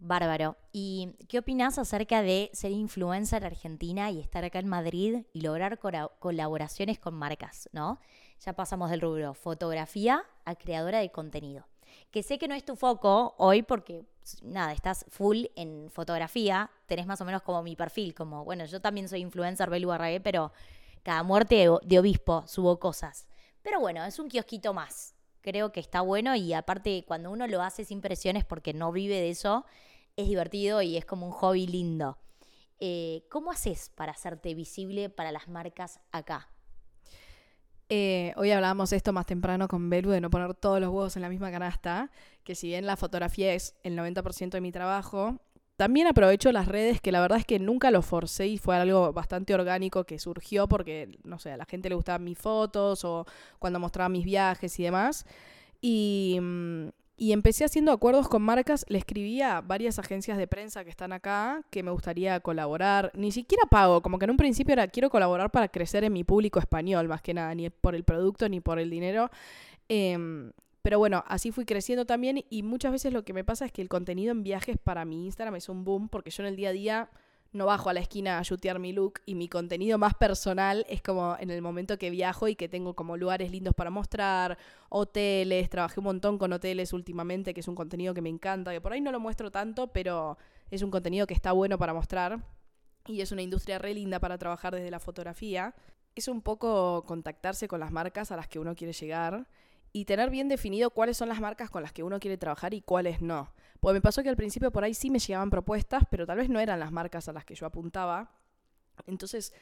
Bárbaro. 0.01 0.57
¿Y 0.73 1.17
qué 1.29 1.41
opinas 1.41 1.79
acerca 1.79 2.23
de 2.23 2.51
ser 2.53 2.71
influencer 2.71 3.45
argentina 3.45 4.11
y 4.13 4.21
estar 4.21 4.45
acá 4.45 4.61
en 4.61 4.69
Madrid 4.69 5.25
y 5.33 5.41
lograr 5.41 5.81
colaboraciones 6.21 7.01
con 7.01 7.15
marcas, 7.15 7.69
¿no? 7.73 7.99
Ya 8.45 8.53
pasamos 8.53 8.91
del 8.91 9.01
rubro 9.01 9.35
fotografía 9.35 10.25
a 10.45 10.55
creadora 10.55 11.01
de 11.01 11.11
contenido. 11.11 11.67
Que 12.11 12.23
sé 12.23 12.39
que 12.39 12.49
no 12.49 12.55
es 12.55 12.65
tu 12.65 12.77
foco 12.77 13.35
hoy 13.39 13.63
porque, 13.63 14.05
nada, 14.43 14.73
estás 14.73 15.05
full 15.09 15.47
en 15.57 15.91
fotografía, 15.91 16.71
tenés 16.87 17.07
más 17.07 17.21
o 17.21 17.25
menos 17.25 17.43
como 17.43 17.63
mi 17.63 17.77
perfil, 17.77 18.15
como, 18.15 18.45
bueno, 18.45 18.65
yo 18.65 18.81
también 18.81 19.09
soy 19.09 19.21
influencer 19.21 19.69
Belu 19.69 19.91
Arragué, 19.91 20.21
pero 20.21 20.53
cada 21.03 21.23
muerte 21.23 21.69
de 21.83 21.99
obispo 21.99 22.45
subo 22.47 22.79
cosas. 22.79 23.27
Pero 23.63 23.81
bueno, 23.81 24.05
es 24.05 24.19
un 24.19 24.29
kiosquito 24.29 24.73
más. 24.73 25.15
Creo 25.41 25.73
que 25.73 25.81
está 25.81 26.01
bueno 26.01 26.35
y 26.35 26.53
aparte 26.53 27.05
cuando 27.07 27.31
uno 27.31 27.47
lo 27.47 27.63
hace 27.63 27.85
sin 27.85 28.01
presiones 28.01 28.45
porque 28.45 28.73
no 28.73 28.93
vive 28.93 29.17
de 29.17 29.31
eso, 29.31 29.65
es 30.17 30.29
divertido 30.29 30.83
y 30.83 30.97
es 30.97 31.05
como 31.05 31.27
un 31.27 31.33
hobby 31.33 31.67
lindo. 31.67 32.19
Eh, 32.81 33.25
¿Cómo 33.31 33.51
haces 33.51 33.91
para 33.95 34.13
hacerte 34.13 34.55
visible 34.55 35.11
para 35.11 35.33
las 35.33 35.49
marcas 35.49 36.01
acá? 36.13 36.49
Eh, 37.91 38.35
hoy 38.37 38.51
hablábamos 38.51 38.93
esto 38.93 39.13
más 39.15 39.25
temprano 39.25 39.67
con 39.67 39.89
Belu 39.89 40.11
de 40.11 40.21
no 40.21 40.29
poner 40.29 40.55
todos 40.55 40.79
los 40.81 40.91
huevos 40.91 41.17
en 41.17 41.23
la 41.23 41.31
misma 41.31 41.51
canasta, 41.51 42.11
que 42.45 42.55
si 42.55 42.69
bien 42.69 42.87
la 42.87 42.97
fotografía 42.97 43.55
es 43.55 43.75
el 43.83 43.97
90% 43.97 44.51
de 44.51 44.61
mi 44.61 44.73
trabajo, 44.73 45.41
también 45.77 46.07
aprovecho 46.07 46.53
las 46.53 46.67
redes, 46.67 47.01
que 47.01 47.13
la 47.13 47.21
verdad 47.21 47.39
es 47.39 47.47
que 47.47 47.59
nunca 47.59 47.91
lo 47.91 48.03
forcé 48.03 48.49
y 48.49 48.59
fue 48.59 48.77
algo 48.77 49.13
bastante 49.13 49.55
orgánico 49.55 50.05
que 50.05 50.19
surgió 50.19 50.69
porque, 50.69 51.19
no 51.25 51.39
sé, 51.39 51.53
a 51.53 51.57
la 51.57 51.65
gente 51.65 51.89
le 51.89 51.95
gustaban 51.95 52.25
mis 52.25 52.37
fotos 52.37 53.05
o 53.05 53.25
cuando 53.59 53.79
mostraba 53.79 54.09
mis 54.09 54.25
viajes 54.25 54.79
y 54.81 54.83
demás. 54.83 55.25
Y, 55.81 56.39
mm, 56.41 56.89
y 57.21 57.33
empecé 57.33 57.65
haciendo 57.65 57.91
acuerdos 57.91 58.29
con 58.29 58.43
marcas, 58.43 58.87
le 58.89 58.99
escribía 58.99 59.57
a 59.57 59.61
varias 59.61 59.99
agencias 59.99 60.39
de 60.39 60.47
prensa 60.47 60.85
que 60.85 60.91
están 60.91 61.13
acá 61.13 61.65
que 61.69 61.83
me 61.83 61.91
gustaría 61.91 62.39
colaborar. 62.39 63.11
Ni 63.15 63.33
siquiera 63.33 63.65
pago, 63.69 64.03
como 64.03 64.21
que 64.21 64.25
en 64.27 64.31
un 64.31 64.37
principio 64.37 64.73
era 64.73 64.87
quiero 64.87 65.11
colaborar 65.11 65.51
para 65.51 65.67
crecer 65.67 66.05
en 66.05 66.13
mi 66.13 66.23
público 66.23 66.61
español, 66.61 67.09
más 67.09 67.21
que 67.21 67.35
nada, 67.35 67.53
ni 67.57 67.71
por 67.71 67.97
el 67.97 68.05
producto 68.05 68.49
ni 68.49 68.61
por 68.61 68.79
el 68.79 68.89
dinero. 68.89 69.31
Em, 69.89 70.53
pero 70.83 71.01
bueno, 71.01 71.25
así 71.27 71.51
fui 71.51 71.65
creciendo 71.65 72.07
también 72.07 72.45
y 72.51 72.63
muchas 72.63 72.93
veces 72.93 73.13
lo 73.13 73.25
que 73.25 73.33
me 73.33 73.43
pasa 73.43 73.67
es 73.67 73.73
que 73.73 73.83
el 73.83 73.89
contenido 73.89 74.31
en 74.31 74.45
viajes 74.45 74.79
para 74.79 75.05
mi 75.05 75.25
Instagram 75.25 75.57
es 75.57 75.69
un 75.69 75.85
boom 75.85 76.09
porque 76.09 76.31
yo 76.31 76.45
en 76.45 76.51
el 76.51 76.57
día 76.57 76.69
a 76.69 76.73
día 76.73 77.11
no 77.53 77.67
bajo 77.67 77.89
a 77.89 77.93
la 77.93 78.01
esquina 78.01 78.39
a 78.39 78.43
chutear 78.43 78.79
mi 78.79 78.93
look 78.93 79.21
y 79.25 79.35
mi 79.35 79.49
contenido 79.49 79.97
más 79.99 80.15
personal 80.15 80.85
es 80.89 81.03
como 81.03 81.37
en 81.41 81.51
el 81.51 81.63
momento 81.63 81.99
que 81.99 82.11
viajo 82.11 82.49
y 82.49 82.57
que 82.57 82.69
tengo 82.69 82.95
como 82.95 83.17
lugares 83.17 83.51
lindos 83.51 83.75
para 83.75 83.91
mostrar, 83.91 84.59
hoteles, 84.91 85.71
trabajé 85.71 86.01
un 86.01 86.05
montón 86.05 86.39
con 86.39 86.53
hoteles 86.53 86.93
últimamente, 86.93 87.55
que 87.55 87.61
es 87.61 87.69
un 87.69 87.75
contenido 87.75 88.13
que 88.13 88.21
me 88.21 88.29
encanta, 88.29 88.73
que 88.73 88.81
por 88.81 88.93
ahí 88.93 89.01
no 89.01 89.13
lo 89.13 89.21
muestro 89.21 89.51
tanto, 89.51 89.89
pero 89.89 90.37
es 90.71 90.83
un 90.83 90.91
contenido 90.91 91.27
que 91.27 91.35
está 91.35 91.53
bueno 91.53 91.79
para 91.79 91.95
mostrar 91.95 92.41
y 93.07 93.23
es 93.23 93.33
una 93.33 93.43
industria 93.43 93.79
re 93.79 93.95
linda 93.95 94.21
para 94.21 94.37
trabajar 94.37 94.75
desde 94.75 94.91
la 94.91 95.01
fotografía. 95.01 95.75
Es 96.15 96.29
un 96.29 96.43
poco 96.43 97.05
contactarse 97.07 97.69
con 97.69 97.81
las 97.81 97.91
marcas 97.91 98.31
a 98.31 98.37
las 98.37 98.49
que 98.49 98.59
uno 98.59 98.75
quiere 98.75 98.93
llegar 98.93 99.49
y 99.93 100.05
tener 100.05 100.31
bien 100.31 100.49
definido 100.49 100.91
cuáles 100.91 101.17
son 101.17 101.29
las 101.29 101.41
marcas 101.41 101.71
con 101.71 101.83
las 101.83 101.93
que 101.93 102.03
uno 102.03 102.21
quiere 102.21 102.37
trabajar 102.37 102.75
y 102.75 102.83
cuáles 102.83 103.23
no. 103.23 103.53
Pues 103.81 103.95
me 103.95 104.01
pasó 104.01 104.23
que 104.23 104.29
al 104.29 104.37
principio 104.37 104.71
por 104.71 104.85
ahí 104.85 104.95
sí 104.95 105.11
me 105.11 105.19
llegaban 105.19 105.51
propuestas, 105.51 106.03
pero 106.11 106.27
tal 106.27 106.39
vez 106.39 106.49
no 106.49 106.59
eran 106.61 106.81
las 106.81 106.93
marcas 106.93 107.29
a 107.29 107.33
las 107.33 107.45
que 107.45 107.55
yo 107.55 107.67
apuntaba. 107.67 108.31
Entonces, 109.07 109.53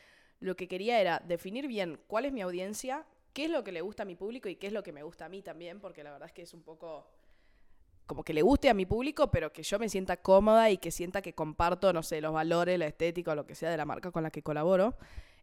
lo 0.40 0.56
que 0.56 0.68
quería 0.68 1.00
era 1.00 1.22
definir 1.26 1.66
bien 1.66 2.00
cuál 2.06 2.24
es 2.24 2.32
mi 2.32 2.40
audiencia, 2.40 3.04
qué 3.32 3.44
es 3.44 3.50
lo 3.50 3.62
que 3.64 3.72
le 3.72 3.82
gusta 3.82 4.04
a 4.04 4.06
mi 4.06 4.16
público 4.16 4.48
y 4.48 4.56
qué 4.56 4.68
es 4.68 4.72
lo 4.72 4.82
que 4.82 4.92
me 4.92 5.02
gusta 5.02 5.26
a 5.26 5.28
mí 5.28 5.42
también, 5.42 5.80
porque 5.80 6.02
la 6.02 6.10
verdad 6.10 6.28
es 6.28 6.32
que 6.32 6.42
es 6.42 6.54
un 6.54 6.62
poco 6.62 7.06
como 8.06 8.22
que 8.22 8.32
le 8.32 8.42
guste 8.42 8.70
a 8.70 8.74
mi 8.74 8.86
público, 8.86 9.30
pero 9.30 9.52
que 9.52 9.64
yo 9.64 9.78
me 9.78 9.88
sienta 9.88 10.16
cómoda 10.16 10.70
y 10.70 10.78
que 10.78 10.92
sienta 10.92 11.22
que 11.22 11.34
comparto, 11.34 11.92
no 11.92 12.04
sé, 12.04 12.20
los 12.20 12.32
valores, 12.32 12.78
la 12.78 12.86
estética 12.86 13.32
o 13.32 13.34
lo 13.34 13.46
que 13.46 13.56
sea 13.56 13.68
de 13.68 13.76
la 13.76 13.84
marca 13.84 14.12
con 14.12 14.22
la 14.22 14.30
que 14.30 14.42
colaboro. 14.42 14.94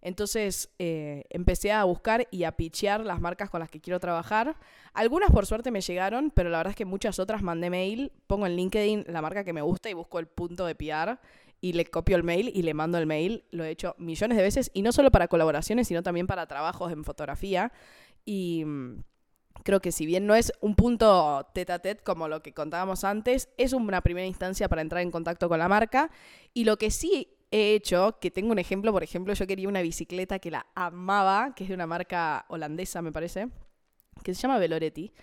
Entonces 0.03 0.69
eh, 0.79 1.23
empecé 1.29 1.71
a 1.71 1.85
buscar 1.85 2.27
y 2.29 2.43
a 2.43 2.51
pichear 2.51 3.05
las 3.05 3.21
marcas 3.21 3.49
con 3.49 3.61
las 3.61 3.69
que 3.69 3.79
quiero 3.79 4.01
trabajar. 4.01 4.57
Algunas 4.93 5.31
por 5.31 5.45
suerte 5.45 5.71
me 5.71 5.79
llegaron, 5.79 6.29
pero 6.29 6.49
la 6.49 6.57
verdad 6.57 6.71
es 6.71 6.75
que 6.75 6.83
muchas 6.83 7.19
otras 7.19 7.41
mandé 7.41 7.69
mail, 7.69 8.11
pongo 8.27 8.45
en 8.45 8.57
LinkedIn 8.57 9.05
la 9.07 9.21
marca 9.21 9.45
que 9.45 9.53
me 9.53 9.61
gusta 9.61 9.89
y 9.89 9.93
busco 9.93 10.19
el 10.19 10.27
punto 10.27 10.65
de 10.65 10.75
PR 10.75 11.19
y 11.61 11.71
le 11.71 11.85
copio 11.85 12.17
el 12.17 12.23
mail 12.23 12.51
y 12.53 12.63
le 12.63 12.73
mando 12.73 12.97
el 12.97 13.05
mail. 13.05 13.45
Lo 13.51 13.63
he 13.63 13.69
hecho 13.69 13.95
millones 13.97 14.37
de 14.37 14.43
veces 14.43 14.71
y 14.73 14.81
no 14.81 14.91
solo 14.91 15.09
para 15.09 15.29
colaboraciones, 15.29 15.87
sino 15.87 16.03
también 16.03 16.27
para 16.27 16.47
trabajos 16.47 16.91
en 16.91 17.05
fotografía. 17.05 17.71
Y 18.25 18.65
mm, 18.65 19.03
creo 19.63 19.79
que 19.79 19.93
si 19.93 20.05
bien 20.05 20.27
no 20.27 20.35
es 20.35 20.51
un 20.59 20.75
punto 20.75 21.47
tete 21.53 21.71
a 21.71 21.79
tete 21.79 22.03
como 22.03 22.27
lo 22.27 22.43
que 22.43 22.53
contábamos 22.53 23.05
antes, 23.05 23.47
es 23.57 23.71
una 23.71 24.01
primera 24.01 24.27
instancia 24.27 24.67
para 24.67 24.81
entrar 24.81 25.01
en 25.01 25.11
contacto 25.11 25.47
con 25.47 25.59
la 25.59 25.69
marca. 25.69 26.11
Y 26.53 26.65
lo 26.65 26.77
que 26.77 26.91
sí 26.91 27.32
he 27.53 27.75
hecho, 27.75 28.17
que 28.19 28.31
tengo 28.31 28.51
un 28.51 28.57
ejemplo, 28.57 28.91
por 28.91 29.03
ejemplo, 29.03 29.31
yo 29.31 29.45
quería 29.45 29.67
una 29.67 29.83
bicicleta 29.83 30.39
que 30.39 30.49
la 30.49 30.65
amaba, 30.73 31.53
que 31.55 31.65
es 31.65 31.67
de 31.69 31.75
una 31.75 31.85
marca 31.85 32.45
holandesa, 32.49 33.03
me 33.03 33.11
parece, 33.11 33.47
que 34.23 34.33
se 34.33 34.41
llama 34.41 34.57
Veloretti. 34.57 35.13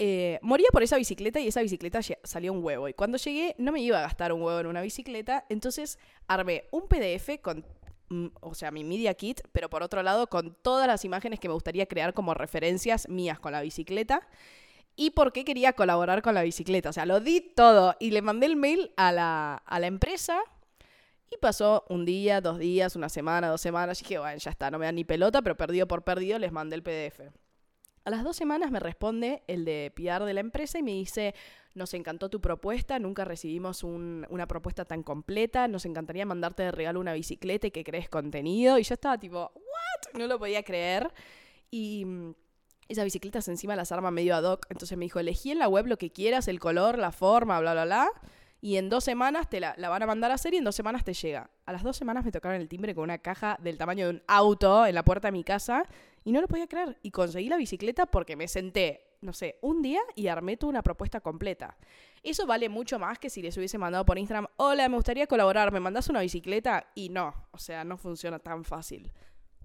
Eh, 0.00 0.40
moría 0.42 0.66
por 0.72 0.82
esa 0.82 0.96
bicicleta 0.96 1.38
y 1.38 1.46
esa 1.46 1.62
bicicleta 1.62 2.00
salió 2.24 2.52
un 2.52 2.64
huevo. 2.64 2.88
Y 2.88 2.94
cuando 2.94 3.16
llegué 3.16 3.54
no 3.58 3.70
me 3.70 3.80
iba 3.80 3.98
a 3.98 4.02
gastar 4.02 4.32
un 4.32 4.42
huevo 4.42 4.58
en 4.58 4.66
una 4.66 4.80
bicicleta, 4.82 5.44
entonces 5.48 6.00
armé 6.26 6.64
un 6.72 6.88
PDF 6.88 7.40
con, 7.40 7.64
mm, 8.08 8.26
o 8.40 8.54
sea, 8.54 8.72
mi 8.72 8.82
media 8.82 9.14
kit, 9.14 9.40
pero 9.52 9.70
por 9.70 9.84
otro 9.84 10.02
lado 10.02 10.26
con 10.26 10.56
todas 10.60 10.88
las 10.88 11.04
imágenes 11.04 11.38
que 11.38 11.46
me 11.46 11.54
gustaría 11.54 11.86
crear 11.86 12.12
como 12.12 12.34
referencias 12.34 13.08
mías 13.08 13.38
con 13.38 13.52
la 13.52 13.62
bicicleta 13.62 14.26
y 14.96 15.10
por 15.10 15.32
qué 15.32 15.44
quería 15.44 15.74
colaborar 15.74 16.22
con 16.22 16.34
la 16.34 16.42
bicicleta. 16.42 16.88
O 16.88 16.92
sea, 16.92 17.06
lo 17.06 17.20
di 17.20 17.40
todo 17.40 17.94
y 18.00 18.10
le 18.10 18.20
mandé 18.20 18.46
el 18.46 18.56
mail 18.56 18.90
a 18.96 19.12
la, 19.12 19.62
a 19.64 19.78
la 19.78 19.86
empresa 19.86 20.42
y 21.30 21.36
pasó 21.38 21.84
un 21.88 22.04
día, 22.04 22.40
dos 22.40 22.58
días, 22.58 22.96
una 22.96 23.08
semana, 23.08 23.48
dos 23.48 23.60
semanas. 23.60 24.00
Y 24.00 24.04
dije, 24.04 24.18
bueno, 24.18 24.38
ya 24.38 24.50
está, 24.50 24.70
no 24.70 24.78
me 24.78 24.86
dan 24.86 24.94
ni 24.94 25.04
pelota, 25.04 25.42
pero 25.42 25.56
perdido 25.56 25.86
por 25.86 26.02
perdido 26.02 26.38
les 26.38 26.52
mandé 26.52 26.76
el 26.76 26.82
PDF. 26.82 27.20
A 28.04 28.10
las 28.10 28.24
dos 28.24 28.36
semanas 28.36 28.70
me 28.70 28.80
responde 28.80 29.42
el 29.48 29.66
de 29.66 29.92
PR 29.94 30.24
de 30.24 30.32
la 30.32 30.40
empresa 30.40 30.78
y 30.78 30.82
me 30.82 30.92
dice, 30.92 31.34
nos 31.74 31.92
encantó 31.92 32.30
tu 32.30 32.40
propuesta, 32.40 32.98
nunca 32.98 33.26
recibimos 33.26 33.82
una 33.84 34.46
propuesta 34.46 34.86
tan 34.86 35.02
completa, 35.02 35.68
nos 35.68 35.84
encantaría 35.84 36.24
mandarte 36.24 36.62
de 36.62 36.72
regalo 36.72 37.00
una 37.00 37.12
bicicleta 37.12 37.66
y 37.66 37.70
que 37.70 37.84
crees 37.84 38.08
contenido. 38.08 38.78
Y 38.78 38.84
yo 38.84 38.94
estaba 38.94 39.18
tipo, 39.18 39.52
¿what? 39.54 40.18
No 40.18 40.26
lo 40.26 40.38
podía 40.38 40.62
creer. 40.62 41.12
Y 41.70 42.06
mm, 42.06 42.34
esas 42.88 43.04
bicicletas 43.04 43.46
encima 43.48 43.76
las 43.76 43.92
arma 43.92 44.10
medio 44.10 44.34
ad 44.34 44.44
hoc. 44.44 44.64
Entonces 44.70 44.96
me 44.96 45.04
dijo, 45.04 45.18
elegí 45.20 45.50
en 45.50 45.58
la 45.58 45.68
web 45.68 45.86
lo 45.86 45.98
que 45.98 46.10
quieras, 46.10 46.48
el 46.48 46.60
color, 46.60 46.98
la 46.98 47.12
forma, 47.12 47.60
bla, 47.60 47.72
bla, 47.74 47.84
bla 47.84 48.10
y 48.60 48.76
en 48.76 48.88
dos 48.88 49.04
semanas 49.04 49.48
te 49.48 49.60
la, 49.60 49.74
van 49.76 50.02
a 50.02 50.06
mandar 50.06 50.30
a 50.30 50.34
hacer 50.34 50.54
y 50.54 50.56
en 50.56 50.64
dos 50.64 50.74
semanas 50.74 51.04
te 51.04 51.14
llega. 51.14 51.50
A 51.64 51.72
las 51.72 51.82
dos 51.82 51.96
semanas 51.96 52.24
me 52.24 52.32
tocaron 52.32 52.60
el 52.60 52.68
timbre 52.68 52.94
con 52.94 53.04
una 53.04 53.18
caja 53.18 53.56
del 53.62 53.78
tamaño 53.78 54.06
de 54.06 54.14
un 54.14 54.22
auto 54.26 54.86
en 54.86 54.94
la 54.94 55.04
puerta 55.04 55.28
de 55.28 55.32
mi 55.32 55.44
casa 55.44 55.84
y 56.24 56.32
no 56.32 56.40
lo 56.40 56.48
podía 56.48 56.66
creer. 56.66 56.98
Y 57.02 57.10
conseguí 57.10 57.48
la 57.48 57.56
bicicleta 57.56 58.06
porque 58.06 58.34
me 58.34 58.48
senté, 58.48 59.16
no 59.20 59.32
sé, 59.32 59.58
un 59.60 59.80
día 59.80 60.00
y 60.16 60.26
armé 60.26 60.56
toda 60.56 60.70
una 60.70 60.82
propuesta 60.82 61.20
completa. 61.20 61.76
Eso 62.22 62.46
vale 62.46 62.68
mucho 62.68 62.98
más 62.98 63.18
que 63.18 63.30
si 63.30 63.42
les 63.42 63.56
hubiese 63.56 63.78
mandado 63.78 64.04
por 64.04 64.18
Instagram, 64.18 64.48
hola, 64.56 64.88
me 64.88 64.96
gustaría 64.96 65.28
colaborar, 65.28 65.72
¿me 65.72 65.78
mandas 65.78 66.08
una 66.08 66.20
bicicleta? 66.20 66.88
Y 66.96 67.10
no, 67.10 67.32
o 67.52 67.58
sea, 67.58 67.84
no 67.84 67.96
funciona 67.96 68.40
tan 68.40 68.64
fácil. 68.64 69.12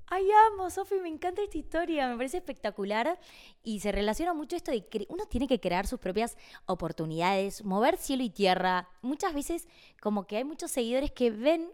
Ay, 0.07 0.27
amo, 0.47 0.69
Sofi, 0.69 0.95
me 0.95 1.09
encanta 1.09 1.41
esta 1.41 1.57
historia, 1.57 2.07
me 2.07 2.17
parece 2.17 2.37
espectacular 2.37 3.19
y 3.63 3.79
se 3.79 3.91
relaciona 3.91 4.33
mucho 4.33 4.55
esto 4.55 4.71
de 4.71 4.85
que 4.85 5.05
uno 5.09 5.25
tiene 5.25 5.47
que 5.47 5.59
crear 5.59 5.87
sus 5.87 5.99
propias 5.99 6.37
oportunidades, 6.65 7.63
mover 7.63 7.97
cielo 7.97 8.23
y 8.23 8.29
tierra. 8.29 8.89
Muchas 9.01 9.33
veces 9.33 9.67
como 10.01 10.27
que 10.27 10.37
hay 10.37 10.43
muchos 10.43 10.71
seguidores 10.71 11.11
que 11.11 11.31
ven 11.31 11.71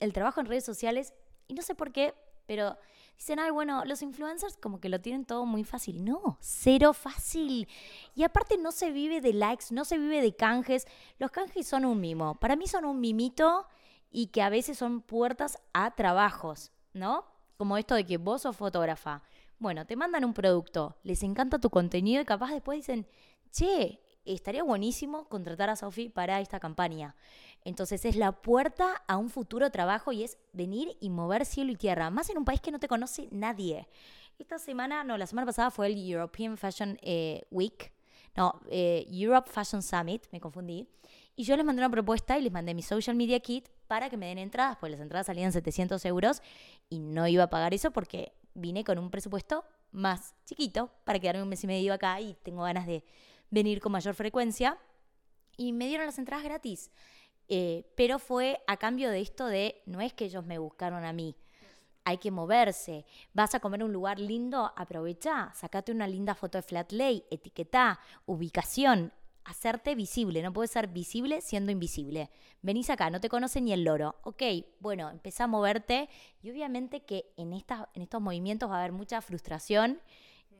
el 0.00 0.12
trabajo 0.12 0.40
en 0.40 0.46
redes 0.46 0.64
sociales 0.64 1.14
y 1.46 1.54
no 1.54 1.62
sé 1.62 1.74
por 1.74 1.92
qué, 1.92 2.14
pero 2.46 2.76
dicen, 3.16 3.38
ay, 3.38 3.50
bueno, 3.50 3.84
los 3.84 4.02
influencers 4.02 4.56
como 4.56 4.80
que 4.80 4.88
lo 4.88 5.00
tienen 5.00 5.24
todo 5.24 5.46
muy 5.46 5.62
fácil. 5.62 6.04
No, 6.04 6.38
cero 6.40 6.92
fácil. 6.92 7.68
Y 8.14 8.24
aparte 8.24 8.58
no 8.58 8.72
se 8.72 8.90
vive 8.90 9.20
de 9.20 9.32
likes, 9.32 9.66
no 9.70 9.84
se 9.84 9.96
vive 9.96 10.20
de 10.20 10.34
canjes. 10.34 10.86
Los 11.18 11.30
canjes 11.30 11.66
son 11.66 11.84
un 11.84 12.00
mimo. 12.00 12.34
Para 12.40 12.56
mí 12.56 12.66
son 12.66 12.84
un 12.84 13.00
mimito 13.00 13.66
y 14.10 14.26
que 14.26 14.42
a 14.42 14.50
veces 14.50 14.76
son 14.76 15.00
puertas 15.00 15.58
a 15.72 15.94
trabajos, 15.94 16.72
¿no? 16.92 17.24
Como 17.60 17.76
esto 17.76 17.94
de 17.94 18.06
que 18.06 18.16
vos 18.16 18.40
sos 18.40 18.56
fotógrafa. 18.56 19.22
Bueno, 19.58 19.84
te 19.84 19.94
mandan 19.94 20.24
un 20.24 20.32
producto, 20.32 20.96
les 21.02 21.22
encanta 21.22 21.58
tu 21.58 21.68
contenido 21.68 22.22
y 22.22 22.24
capaz 22.24 22.52
después 22.52 22.78
dicen, 22.78 23.06
che, 23.52 24.00
estaría 24.24 24.62
buenísimo 24.62 25.28
contratar 25.28 25.68
a 25.68 25.76
Sofi 25.76 26.08
para 26.08 26.40
esta 26.40 26.58
campaña. 26.58 27.16
Entonces 27.62 28.06
es 28.06 28.16
la 28.16 28.32
puerta 28.32 29.02
a 29.06 29.18
un 29.18 29.28
futuro 29.28 29.68
trabajo 29.68 30.10
y 30.10 30.22
es 30.22 30.38
venir 30.54 30.96
y 31.02 31.10
mover 31.10 31.44
cielo 31.44 31.70
y 31.72 31.76
tierra, 31.76 32.08
más 32.08 32.30
en 32.30 32.38
un 32.38 32.46
país 32.46 32.62
que 32.62 32.70
no 32.70 32.78
te 32.78 32.88
conoce 32.88 33.28
nadie. 33.30 33.86
Esta 34.38 34.58
semana, 34.58 35.04
no, 35.04 35.18
la 35.18 35.26
semana 35.26 35.44
pasada 35.44 35.70
fue 35.70 35.88
el 35.88 36.10
European 36.10 36.56
Fashion 36.56 36.98
eh, 37.02 37.42
Week, 37.50 37.92
no, 38.36 38.58
eh, 38.70 39.06
Europe 39.10 39.50
Fashion 39.52 39.82
Summit, 39.82 40.24
me 40.32 40.40
confundí. 40.40 40.88
Y 41.36 41.44
yo 41.44 41.56
les 41.56 41.66
mandé 41.66 41.80
una 41.80 41.90
propuesta 41.90 42.38
y 42.38 42.42
les 42.42 42.52
mandé 42.52 42.72
mi 42.72 42.82
social 42.82 43.16
media 43.16 43.38
kit 43.40 43.68
para 43.86 44.08
que 44.08 44.16
me 44.16 44.26
den 44.26 44.38
entradas, 44.38 44.76
pues 44.78 44.92
las 44.92 45.00
entradas 45.00 45.26
salían 45.26 45.52
700 45.52 46.04
euros 46.04 46.42
y 46.90 46.98
no 46.98 47.26
iba 47.26 47.44
a 47.44 47.50
pagar 47.50 47.72
eso 47.72 47.90
porque 47.92 48.32
vine 48.52 48.84
con 48.84 48.98
un 48.98 49.10
presupuesto 49.10 49.64
más 49.92 50.34
chiquito 50.44 50.90
para 51.04 51.18
quedarme 51.18 51.42
un 51.42 51.48
mes 51.48 51.64
y 51.64 51.66
medio 51.66 51.94
acá 51.94 52.20
y 52.20 52.34
tengo 52.42 52.62
ganas 52.62 52.86
de 52.86 53.04
venir 53.48 53.80
con 53.80 53.92
mayor 53.92 54.14
frecuencia. 54.14 54.76
Y 55.56 55.72
me 55.72 55.86
dieron 55.86 56.06
las 56.06 56.18
entradas 56.18 56.44
gratis. 56.44 56.90
Eh, 57.48 57.84
pero 57.96 58.18
fue 58.18 58.62
a 58.66 58.76
cambio 58.76 59.10
de 59.10 59.20
esto 59.20 59.46
de, 59.46 59.82
no 59.86 60.00
es 60.00 60.12
que 60.12 60.24
ellos 60.24 60.44
me 60.44 60.58
buscaron 60.58 61.04
a 61.04 61.12
mí, 61.12 61.34
hay 62.04 62.18
que 62.18 62.30
moverse. 62.30 63.04
Vas 63.34 63.54
a 63.54 63.60
comer 63.60 63.82
un 63.82 63.92
lugar 63.92 64.20
lindo, 64.20 64.72
aprovecha, 64.76 65.52
sacate 65.54 65.90
una 65.90 66.06
linda 66.06 66.36
foto 66.36 66.58
de 66.58 66.62
flat 66.62 66.92
lay, 66.92 67.24
etiqueta, 67.28 67.98
ubicación, 68.26 69.12
hacerte 69.44 69.94
visible, 69.94 70.42
no 70.42 70.52
puedes 70.52 70.70
ser 70.70 70.88
visible 70.88 71.40
siendo 71.40 71.72
invisible. 71.72 72.30
Venís 72.62 72.90
acá, 72.90 73.10
no 73.10 73.20
te 73.20 73.28
conoce 73.28 73.60
ni 73.60 73.72
el 73.72 73.84
loro. 73.84 74.16
Ok, 74.22 74.42
bueno, 74.80 75.10
empezá 75.10 75.44
a 75.44 75.48
moverte 75.48 76.08
y 76.42 76.50
obviamente 76.50 77.00
que 77.04 77.32
en, 77.36 77.52
en 77.52 78.02
estos 78.02 78.20
movimientos 78.20 78.70
va 78.70 78.76
a 78.76 78.78
haber 78.80 78.92
mucha 78.92 79.20
frustración 79.20 80.00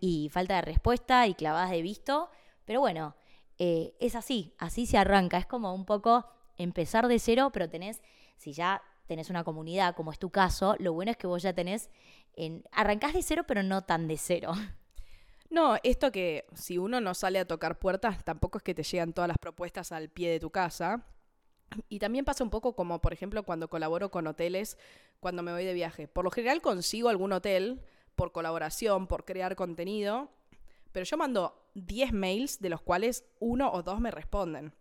y 0.00 0.30
falta 0.30 0.56
de 0.56 0.62
respuesta 0.62 1.26
y 1.26 1.34
clavadas 1.34 1.70
de 1.70 1.82
visto, 1.82 2.30
pero 2.64 2.80
bueno, 2.80 3.14
eh, 3.58 3.94
es 4.00 4.14
así, 4.14 4.54
así 4.58 4.86
se 4.86 4.96
arranca, 4.96 5.36
es 5.36 5.46
como 5.46 5.74
un 5.74 5.84
poco 5.84 6.24
empezar 6.56 7.08
de 7.08 7.18
cero, 7.18 7.50
pero 7.52 7.68
tenés, 7.68 8.00
si 8.36 8.52
ya 8.52 8.82
tenés 9.06 9.28
una 9.28 9.44
comunidad, 9.44 9.94
como 9.94 10.12
es 10.12 10.18
tu 10.18 10.30
caso, 10.30 10.76
lo 10.78 10.94
bueno 10.94 11.10
es 11.10 11.16
que 11.18 11.26
vos 11.26 11.42
ya 11.42 11.52
tenés, 11.52 11.90
en, 12.36 12.64
arrancás 12.72 13.12
de 13.12 13.22
cero, 13.22 13.44
pero 13.46 13.62
no 13.62 13.82
tan 13.82 14.08
de 14.08 14.16
cero. 14.16 14.52
No, 15.50 15.76
esto 15.82 16.12
que 16.12 16.46
si 16.54 16.78
uno 16.78 17.00
no 17.00 17.12
sale 17.12 17.40
a 17.40 17.44
tocar 17.44 17.78
puertas, 17.78 18.24
tampoco 18.24 18.58
es 18.58 18.64
que 18.64 18.74
te 18.74 18.84
llegan 18.84 19.12
todas 19.12 19.26
las 19.28 19.38
propuestas 19.38 19.90
al 19.90 20.08
pie 20.08 20.30
de 20.30 20.40
tu 20.40 20.50
casa. 20.50 21.04
Y 21.88 21.98
también 21.98 22.24
pasa 22.24 22.44
un 22.44 22.50
poco 22.50 22.74
como, 22.74 23.00
por 23.00 23.12
ejemplo, 23.12 23.42
cuando 23.42 23.68
colaboro 23.68 24.10
con 24.10 24.26
hoteles, 24.28 24.78
cuando 25.18 25.42
me 25.42 25.52
voy 25.52 25.64
de 25.64 25.74
viaje. 25.74 26.08
Por 26.08 26.24
lo 26.24 26.30
general 26.30 26.62
consigo 26.62 27.08
algún 27.08 27.32
hotel 27.32 27.82
por 28.14 28.32
colaboración, 28.32 29.06
por 29.06 29.24
crear 29.24 29.56
contenido, 29.56 30.30
pero 30.92 31.04
yo 31.04 31.16
mando 31.16 31.70
10 31.74 32.12
mails 32.12 32.60
de 32.60 32.70
los 32.70 32.80
cuales 32.80 33.24
uno 33.40 33.72
o 33.72 33.82
dos 33.82 34.00
me 34.00 34.10
responden. 34.10 34.72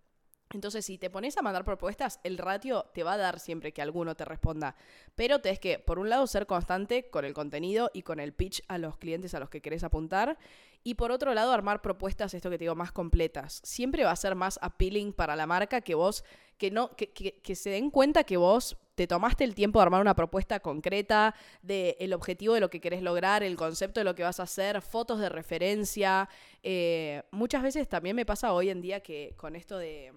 Entonces, 0.51 0.83
si 0.85 0.97
te 0.97 1.11
pones 1.11 1.37
a 1.37 1.43
mandar 1.43 1.63
propuestas, 1.63 2.19
el 2.23 2.37
ratio 2.39 2.85
te 2.93 3.03
va 3.03 3.13
a 3.13 3.17
dar 3.17 3.39
siempre 3.39 3.71
que 3.71 3.83
alguno 3.83 4.15
te 4.15 4.25
responda. 4.25 4.75
Pero 5.15 5.41
tenés 5.41 5.59
que, 5.59 5.77
por 5.77 5.99
un 5.99 6.09
lado, 6.09 6.25
ser 6.25 6.47
constante 6.47 7.09
con 7.09 7.23
el 7.23 7.33
contenido 7.33 7.91
y 7.93 8.01
con 8.01 8.19
el 8.19 8.33
pitch 8.33 8.63
a 8.67 8.79
los 8.79 8.97
clientes 8.97 9.35
a 9.35 9.39
los 9.39 9.49
que 9.49 9.61
querés 9.61 9.83
apuntar. 9.83 10.39
Y 10.83 10.95
por 10.95 11.11
otro 11.11 11.33
lado, 11.33 11.51
armar 11.51 11.81
propuestas, 11.81 12.33
esto 12.33 12.49
que 12.49 12.57
te 12.57 12.63
digo, 12.63 12.73
más 12.73 12.91
completas. 12.91 13.61
Siempre 13.63 14.03
va 14.03 14.11
a 14.11 14.15
ser 14.15 14.33
más 14.33 14.57
appealing 14.61 15.13
para 15.13 15.35
la 15.35 15.45
marca 15.45 15.81
que 15.81 15.93
vos, 15.93 16.23
que 16.57 16.71
no, 16.71 16.95
que, 16.95 17.11
que, 17.11 17.55
se 17.55 17.69
den 17.69 17.91
cuenta 17.91 18.23
que 18.23 18.37
vos 18.37 18.77
te 18.95 19.05
tomaste 19.05 19.43
el 19.43 19.55
tiempo 19.55 19.79
de 19.79 19.83
armar 19.83 20.01
una 20.01 20.15
propuesta 20.15 20.59
concreta 20.59 21.35
del 21.61 21.95
el 21.99 22.13
objetivo 22.13 22.53
de 22.53 22.59
lo 22.59 22.69
que 22.69 22.81
querés 22.81 23.01
lograr, 23.01 23.43
el 23.43 23.55
concepto 23.55 23.99
de 23.99 24.03
lo 24.03 24.15
que 24.15 24.23
vas 24.23 24.39
a 24.39 24.43
hacer, 24.43 24.81
fotos 24.81 25.19
de 25.19 25.29
referencia. 25.29 26.27
Eh, 26.63 27.23
muchas 27.31 27.61
veces 27.61 27.87
también 27.87 28.15
me 28.15 28.25
pasa 28.25 28.51
hoy 28.51 28.69
en 28.69 28.81
día 28.81 29.01
que 29.01 29.35
con 29.37 29.55
esto 29.55 29.77
de 29.77 30.11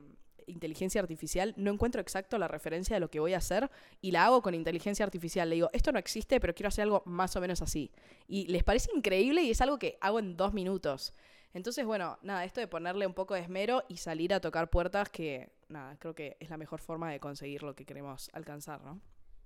inteligencia 0.47 1.01
artificial, 1.01 1.55
no 1.57 1.71
encuentro 1.71 2.01
exacto 2.01 2.39
la 2.39 2.49
referencia 2.49 2.95
de 2.97 3.01
lo 3.01 3.11
que 3.11 3.21
voy 3.21 3.35
a 3.35 3.39
hacer 3.39 3.71
y 4.01 4.11
la 4.11 4.27
hago 4.27 4.43
con 4.43 4.55
inteligencia 4.55 5.05
artificial. 5.05 5.49
Le 5.49 5.57
digo, 5.57 5.71
esto 5.73 5.93
no 5.93 5.99
existe, 5.99 6.41
pero 6.41 6.55
quiero 6.55 6.69
hacer 6.69 6.83
algo 6.83 7.03
más 7.07 7.35
o 7.37 7.41
menos 7.41 7.63
así. 7.63 7.91
Y 8.29 8.47
les 8.47 8.65
parece 8.65 8.91
increíble 8.95 9.43
y 9.43 9.51
es 9.51 9.61
algo 9.61 9.79
que 9.79 9.99
hago 10.01 10.19
en 10.19 10.37
dos 10.37 10.53
minutos. 10.53 11.15
Entonces, 11.55 11.85
bueno, 11.85 12.19
nada, 12.23 12.45
esto 12.45 12.61
de 12.61 12.67
ponerle 12.67 13.07
un 13.07 13.15
poco 13.15 13.35
de 13.35 13.41
esmero 13.41 13.85
y 13.89 13.99
salir 13.99 14.33
a 14.33 14.41
tocar 14.41 14.71
puertas, 14.71 15.11
que 15.11 15.51
nada, 15.69 15.97
creo 15.99 16.15
que 16.15 16.37
es 16.41 16.49
la 16.49 16.57
mejor 16.57 16.81
forma 16.81 17.11
de 17.11 17.21
conseguir 17.21 17.63
lo 17.63 17.75
que 17.75 17.85
queremos 17.85 18.31
alcanzar, 18.33 18.83
¿no? 18.83 19.01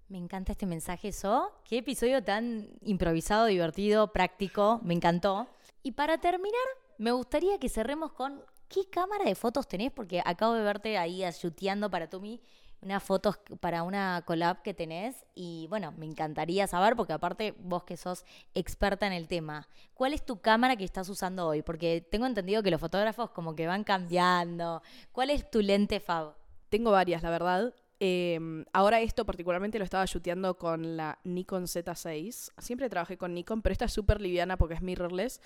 Me 0.09 0.18
encanta 0.18 0.52
este 0.52 0.66
mensaje, 0.66 1.11
So. 1.11 1.52
Qué 1.64 1.78
episodio 1.78 2.22
tan 2.22 2.68
improvisado, 2.82 3.46
divertido, 3.46 4.12
práctico. 4.12 4.80
Me 4.85 4.94
encantó. 4.94 5.48
Y 5.82 5.92
para 5.92 6.18
terminar, 6.18 6.62
me 6.96 7.11
gustaría 7.11 7.59
que 7.59 7.68
cerremos 7.68 8.12
con 8.12 8.40
¿qué 8.68 8.88
cámara 8.90 9.24
de 9.24 9.35
fotos 9.35 9.68
tenés? 9.68 9.92
Porque 9.92 10.22
acabo 10.24 10.55
de 10.55 10.62
verte 10.62 10.98
ahí 10.98 11.22
chuteando 11.38 11.90
para 11.90 12.09
Tumi 12.09 12.40
unas 12.83 13.02
fotos 13.02 13.38
para 13.61 13.83
una 13.83 14.22
collab 14.26 14.62
que 14.62 14.74
tenés 14.74 15.24
y 15.35 15.66
bueno, 15.68 15.92
me 15.96 16.07
encantaría 16.07 16.66
saber 16.66 16.94
porque 16.94 17.12
aparte 17.12 17.55
vos 17.59 17.85
que 17.85 17.96
sos 17.96 18.24
experta 18.55 19.07
en 19.07 19.12
el 19.12 19.29
tema, 19.29 19.68
¿cuál 19.94 20.12
es 20.12 20.24
tu 20.24 20.40
cámara 20.40 20.76
que 20.76 20.85
estás 20.85 21.09
usando 21.09 21.46
hoy? 21.46 21.62
Porque 21.62 22.07
tengo 22.11 22.26
entendido 22.26 22.62
que 22.62 22.70
los 22.70 22.81
fotógrafos 22.81 23.31
como 23.31 23.55
que 23.55 23.66
van 23.66 23.85
cambiando. 23.85 24.83
¿Cuál 25.12 25.31
es 25.31 25.50
tu 25.50 25.62
lente 25.62 26.00
Fab? 26.00 26.35
Tengo 26.68 26.90
varias, 26.90 27.22
la 27.22 27.31
verdad. 27.31 27.74
Em, 27.98 28.66
ahora 28.74 29.00
esto 29.00 29.24
particularmente 29.24 29.79
lo 29.79 29.85
estaba 29.85 30.05
shooteando 30.05 30.59
con 30.59 30.96
la 30.98 31.18
Nikon 31.24 31.64
Z6. 31.64 32.52
Siempre 32.59 32.90
trabajé 32.90 33.16
con 33.16 33.33
Nikon, 33.35 33.62
pero 33.62 33.72
esta 33.72 33.87
es 33.87 33.92
súper 33.92 34.20
liviana 34.20 34.59
porque 34.59 34.74
es 34.74 34.83
mirrorless. 34.83 35.40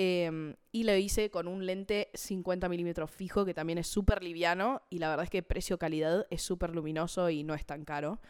Em, 0.00 0.54
y 0.70 0.84
lo 0.84 0.94
hice 0.94 1.28
con 1.28 1.48
un 1.48 1.66
lente 1.66 2.08
50 2.14 2.68
milímetros 2.68 3.10
fijo 3.10 3.44
que 3.44 3.52
también 3.52 3.78
es 3.78 3.88
súper 3.88 4.22
liviano 4.22 4.80
y 4.90 5.00
la 5.00 5.08
verdad 5.08 5.24
es 5.24 5.30
que 5.30 5.42
precio-calidad 5.42 6.24
es 6.30 6.40
súper 6.40 6.72
luminoso 6.72 7.30
y 7.30 7.42
no 7.42 7.52
es 7.52 7.66
tan 7.66 7.84
caro. 7.84 8.20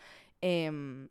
Em, 0.40 1.10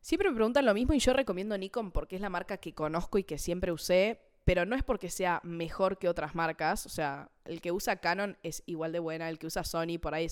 siempre 0.00 0.30
me 0.30 0.36
preguntan 0.36 0.64
lo 0.64 0.72
mismo 0.72 0.94
y 0.94 0.98
yo 0.98 1.12
recomiendo 1.12 1.58
Nikon 1.58 1.90
porque 1.92 2.16
es 2.16 2.22
la 2.22 2.30
marca 2.30 2.56
que 2.56 2.72
conozco 2.72 3.18
y 3.18 3.24
que 3.24 3.36
siempre 3.36 3.70
usé, 3.70 4.18
pero 4.46 4.64
no 4.64 4.76
es 4.76 4.82
porque 4.82 5.10
sea 5.10 5.42
mejor 5.44 5.98
que 5.98 6.08
otras 6.08 6.34
marcas. 6.34 6.86
O 6.86 6.88
sea, 6.88 7.30
el 7.44 7.60
que 7.60 7.70
usa 7.70 7.96
Canon 7.96 8.38
es 8.42 8.62
igual 8.64 8.92
de 8.92 9.00
buena, 9.00 9.28
el 9.28 9.38
que 9.38 9.48
usa 9.48 9.62
Sony 9.62 9.98
por 10.00 10.14
ahí 10.14 10.28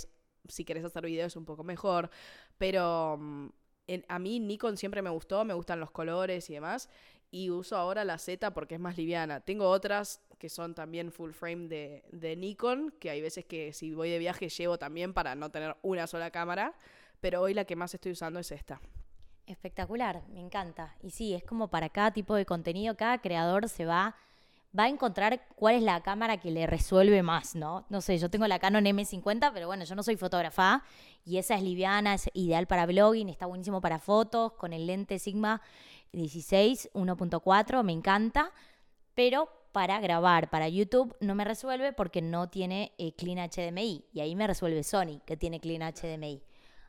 si 0.49 0.65
querés 0.65 0.87
hacer 0.87 1.05
videos 1.05 1.35
es 1.35 1.37
un 1.37 1.45
poco 1.45 1.65
mejor, 1.65 2.09
pero 2.57 3.19
mm, 3.21 3.49
a 4.09 4.19
mí 4.19 4.41
Nikon 4.41 4.79
siempre 4.79 5.03
me 5.03 5.11
gustó, 5.11 5.45
me 5.45 5.53
gustan 5.53 5.81
los 5.81 5.91
colores 5.91 6.49
y 6.49 6.55
demás 6.55 6.89
y 7.31 7.51
uso 7.51 7.77
ahora 7.77 8.05
la 8.05 8.19
Z 8.19 8.53
porque 8.53 8.75
es 8.75 8.81
más 8.81 8.97
liviana. 8.97 9.41
Tengo 9.41 9.69
otras 9.69 10.21
que 10.39 10.49
son 10.49 10.75
también 10.75 11.13
full 11.13 11.33
frame 11.33 11.69
de, 11.69 12.37
Nikon, 12.37 12.95
que 12.99 13.11
hay 13.11 13.21
veces 13.21 13.45
que 13.45 13.73
si 13.73 13.95
voy 13.95 14.11
de 14.11 14.19
viaje 14.19 14.49
llevo 14.49 14.79
también 14.79 15.15
para 15.15 15.35
no 15.35 15.51
tener 15.51 15.77
una 15.83 16.07
sola 16.07 16.31
cámara, 16.31 16.75
pero 17.21 17.41
hoy 17.41 17.55
la 17.55 17.65
que 17.65 17.77
más 17.77 17.95
estoy 17.95 18.13
usando 18.13 18.39
es 18.39 18.53
esta. 18.53 18.81
Espectacular, 19.47 20.23
me 20.29 20.41
encanta. 20.41 20.97
Y 21.03 21.11
sí, 21.11 21.35
es 21.35 21.45
como 21.45 21.69
para 21.69 21.89
cada 21.89 22.11
tipo 22.13 22.35
de 22.35 22.45
contenido, 22.45 22.97
cada 22.97 23.19
creador 23.19 23.69
se 23.69 23.87
va 23.87 24.17
va 24.79 24.85
a 24.85 24.89
encontrar 24.89 25.47
cuál 25.55 25.77
es 25.77 25.83
la 25.83 26.01
cámara 26.03 26.39
que 26.39 26.51
le 26.51 26.67
resuelve 26.67 27.23
más, 27.23 27.55
¿no? 27.55 27.87
No 27.89 28.01
sé, 28.01 28.19
yo 28.19 28.29
tengo 28.29 28.47
la 28.47 28.59
Canon 28.59 28.85
M50, 28.85 29.51
pero 29.53 29.67
bueno, 29.67 29.85
yo 29.85 29.95
no 29.95 30.03
soy 30.03 30.17
fotógrafa 30.17 30.83
y 31.25 31.39
esa 31.39 31.55
es 31.55 31.63
liviana, 31.63 32.15
es 32.15 32.29
ideal 32.35 32.67
para 32.67 32.87
blogging, 32.87 33.29
está 33.29 33.47
buenísimo 33.47 33.81
para 33.81 33.99
fotos, 33.99 34.53
con 34.53 34.73
el 34.73 34.87
lente 34.87 35.19
Sigma 35.19 35.63
16 36.13 36.91
1.4, 36.95 37.83
me 37.83 37.93
encanta, 37.93 38.53
pero 39.15 39.49
para 39.73 40.01
grabar 40.01 40.49
para 40.49 40.69
YouTube 40.69 41.15
no 41.21 41.35
me 41.35 41.45
resuelve 41.45 41.93
porque 41.93 42.23
no 42.23 42.49
tiene 42.49 42.93
eh, 42.97 43.13
Clean 43.15 43.39
HDMI 43.39 44.07
y 44.13 44.21
ahí 44.21 44.35
me 44.35 44.47
resuelve 44.47 44.83
Sony 44.83 45.21
que 45.27 45.37
tiene 45.37 45.61
Clean 45.61 45.83
HDMI. 45.83 46.43